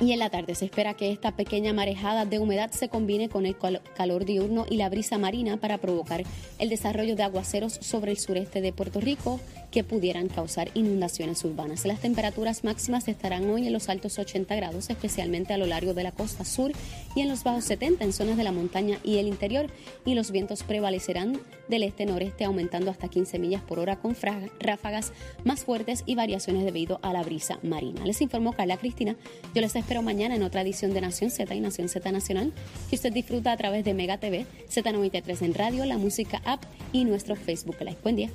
Y 0.00 0.12
en 0.12 0.18
la 0.18 0.30
tarde 0.30 0.54
se 0.54 0.64
espera 0.64 0.94
que 0.94 1.12
esta 1.12 1.36
pequeña 1.36 1.74
marejada 1.74 2.24
de 2.24 2.38
humedad 2.38 2.70
se 2.70 2.88
combine 2.88 3.28
con 3.28 3.44
el 3.44 3.54
calor 3.94 4.24
diurno 4.24 4.64
y 4.68 4.76
la 4.76 4.88
brisa 4.88 5.18
marina 5.18 5.58
para 5.58 5.76
provocar 5.76 6.24
el 6.58 6.70
desarrollo 6.70 7.16
de 7.16 7.22
aguaceros 7.22 7.74
sobre 7.82 8.12
el 8.12 8.18
sureste 8.18 8.62
de 8.62 8.72
Puerto 8.72 9.00
Rico 9.00 9.40
que 9.70 9.84
pudieran 9.84 10.28
causar 10.28 10.70
inundaciones 10.74 11.44
urbanas. 11.44 11.84
Las 11.84 12.00
temperaturas 12.00 12.64
máximas 12.64 13.08
estarán 13.08 13.48
hoy 13.48 13.66
en 13.66 13.72
los 13.72 13.88
altos 13.88 14.18
80 14.18 14.54
grados, 14.56 14.90
especialmente 14.90 15.52
a 15.52 15.58
lo 15.58 15.66
largo 15.66 15.94
de 15.94 16.02
la 16.02 16.12
costa 16.12 16.44
sur 16.44 16.72
y 17.14 17.20
en 17.20 17.28
los 17.28 17.44
bajos 17.44 17.64
70 17.64 18.04
en 18.04 18.12
zonas 18.12 18.36
de 18.36 18.44
la 18.44 18.52
montaña 18.52 18.98
y 19.04 19.18
el 19.18 19.26
interior. 19.26 19.70
Y 20.04 20.14
los 20.14 20.30
vientos 20.30 20.62
prevalecerán 20.62 21.40
del 21.68 21.84
este-noreste, 21.84 22.44
aumentando 22.44 22.90
hasta 22.90 23.08
15 23.08 23.38
millas 23.38 23.62
por 23.62 23.78
hora 23.78 23.96
con 23.96 24.16
ráfagas 24.58 25.12
más 25.44 25.64
fuertes 25.64 26.02
y 26.06 26.14
variaciones 26.14 26.64
debido 26.64 26.98
a 27.02 27.12
la 27.12 27.22
brisa 27.22 27.58
marina. 27.62 28.04
Les 28.04 28.20
informó 28.20 28.52
Carla 28.52 28.76
Cristina. 28.76 29.16
Yo 29.54 29.60
les 29.60 29.76
espero 29.76 30.02
mañana 30.02 30.34
en 30.34 30.42
otra 30.42 30.62
edición 30.62 30.92
de 30.92 31.00
Nación 31.00 31.30
Z 31.30 31.54
y 31.54 31.60
Nación 31.60 31.88
Z 31.88 32.10
Nacional, 32.12 32.52
que 32.88 32.96
usted 32.96 33.12
disfruta 33.12 33.52
a 33.52 33.56
través 33.56 33.84
de 33.84 33.94
Mega 33.94 34.18
TV, 34.18 34.46
Z93 34.68 35.42
en 35.42 35.54
radio, 35.54 35.84
la 35.84 35.98
música 35.98 36.42
app 36.44 36.64
y 36.92 37.04
nuestro 37.04 37.36
Facebook 37.36 37.76
Live. 37.80 37.98
Buen 38.02 38.16
día. 38.16 38.30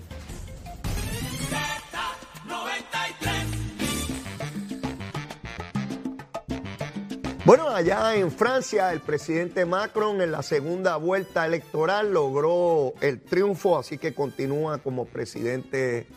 Bueno, 7.45 7.69
allá 7.69 8.15
en 8.15 8.31
Francia, 8.31 8.91
el 8.91 9.01
presidente 9.01 9.65
Macron 9.65 10.19
en 10.19 10.31
la 10.31 10.41
segunda 10.41 10.95
vuelta 10.95 11.45
electoral 11.45 12.11
logró 12.11 12.95
el 13.01 13.21
triunfo, 13.21 13.77
así 13.77 13.99
que 13.99 14.15
continúa 14.15 14.79
como 14.79 15.05
presidente 15.05 16.07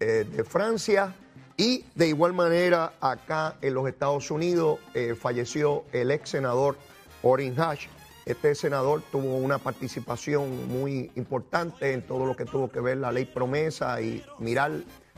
eh, 0.00 0.26
de 0.30 0.44
Francia. 0.44 1.14
Y 1.56 1.86
de 1.94 2.08
igual 2.08 2.34
manera, 2.34 2.92
acá 3.00 3.56
en 3.62 3.72
los 3.72 3.88
Estados 3.88 4.30
Unidos 4.30 4.78
eh, 4.92 5.14
falleció 5.18 5.84
el 5.94 6.10
ex 6.10 6.28
senador 6.28 6.76
Orrin 7.22 7.58
Hatch. 7.58 7.86
Este 8.26 8.54
senador 8.54 9.02
tuvo 9.10 9.38
una 9.38 9.56
participación 9.56 10.68
muy 10.68 11.10
importante 11.14 11.94
en 11.94 12.02
todo 12.02 12.26
lo 12.26 12.36
que 12.36 12.44
tuvo 12.44 12.70
que 12.70 12.80
ver 12.80 12.98
la 12.98 13.12
ley 13.12 13.24
promesa 13.24 13.98
y 14.02 14.22
mirar 14.40 14.72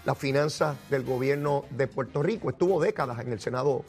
las 0.04 0.16
finanzas 0.16 0.76
del 0.88 1.02
gobierno 1.02 1.64
de 1.70 1.88
Puerto 1.88 2.22
Rico. 2.22 2.48
Estuvo 2.48 2.80
décadas 2.80 3.18
en 3.18 3.32
el 3.32 3.40
Senado 3.40 3.84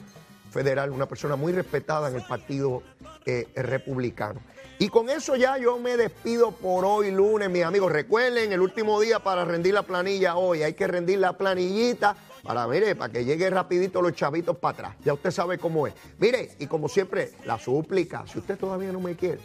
Federal, 0.50 0.90
una 0.90 1.06
persona 1.06 1.36
muy 1.36 1.52
respetada 1.52 2.08
en 2.08 2.16
el 2.16 2.22
Partido 2.22 2.82
eh, 3.24 3.48
Republicano. 3.54 4.40
Y 4.78 4.88
con 4.88 5.10
eso 5.10 5.36
ya 5.36 5.58
yo 5.58 5.78
me 5.78 5.96
despido 5.96 6.52
por 6.52 6.84
hoy 6.86 7.10
lunes, 7.10 7.50
mis 7.50 7.64
amigos. 7.64 7.92
Recuerden, 7.92 8.50
el 8.52 8.60
último 8.60 8.98
día 8.98 9.18
para 9.18 9.44
rendir 9.44 9.74
la 9.74 9.82
planilla 9.82 10.36
hoy, 10.36 10.62
hay 10.62 10.72
que 10.72 10.86
rendir 10.86 11.18
la 11.18 11.34
planillita 11.34 12.16
para, 12.42 12.66
mire, 12.66 12.96
para 12.96 13.12
que 13.12 13.24
llegue 13.24 13.50
rapidito 13.50 14.00
los 14.00 14.14
chavitos 14.14 14.56
para 14.56 14.72
atrás. 14.72 14.96
Ya 15.04 15.12
usted 15.12 15.30
sabe 15.30 15.58
cómo 15.58 15.86
es. 15.86 15.92
Mire, 16.18 16.52
y 16.58 16.66
como 16.66 16.88
siempre, 16.88 17.32
la 17.44 17.58
súplica, 17.58 18.24
si 18.26 18.38
usted 18.38 18.58
todavía 18.58 18.90
no 18.90 19.00
me 19.00 19.14
quiere, 19.16 19.40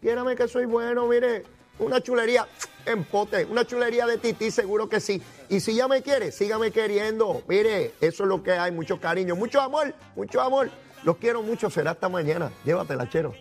quiérame 0.00 0.34
que 0.34 0.48
soy 0.48 0.64
bueno, 0.64 1.06
mire, 1.06 1.44
una 1.78 2.00
chulería 2.00 2.46
en 2.86 3.04
pote, 3.04 3.44
una 3.44 3.66
chulería 3.66 4.06
de 4.06 4.16
tití, 4.16 4.50
seguro 4.50 4.88
que 4.88 5.00
sí. 5.00 5.20
Y 5.50 5.58
si 5.58 5.74
ya 5.74 5.88
me 5.88 6.00
quiere, 6.00 6.30
sígame 6.30 6.70
queriendo. 6.70 7.42
Mire, 7.48 7.94
eso 8.00 8.22
es 8.22 8.28
lo 8.28 8.40
que 8.40 8.52
hay, 8.52 8.70
mucho 8.70 9.00
cariño, 9.00 9.34
mucho 9.34 9.60
amor, 9.60 9.92
mucho 10.14 10.40
amor. 10.40 10.70
Los 11.02 11.16
quiero 11.16 11.42
mucho, 11.42 11.68
será 11.68 11.90
hasta 11.90 12.08
mañana. 12.08 12.52
Llévatela, 12.64 13.08
chero. 13.08 13.34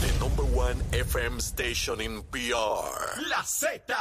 The 0.00 0.18
number 0.18 0.46
one 0.56 0.82
FM 0.92 1.40
station 1.40 2.00
in 2.00 2.22
PR. 2.22 3.28
La 3.28 3.42
Z. 3.44 3.94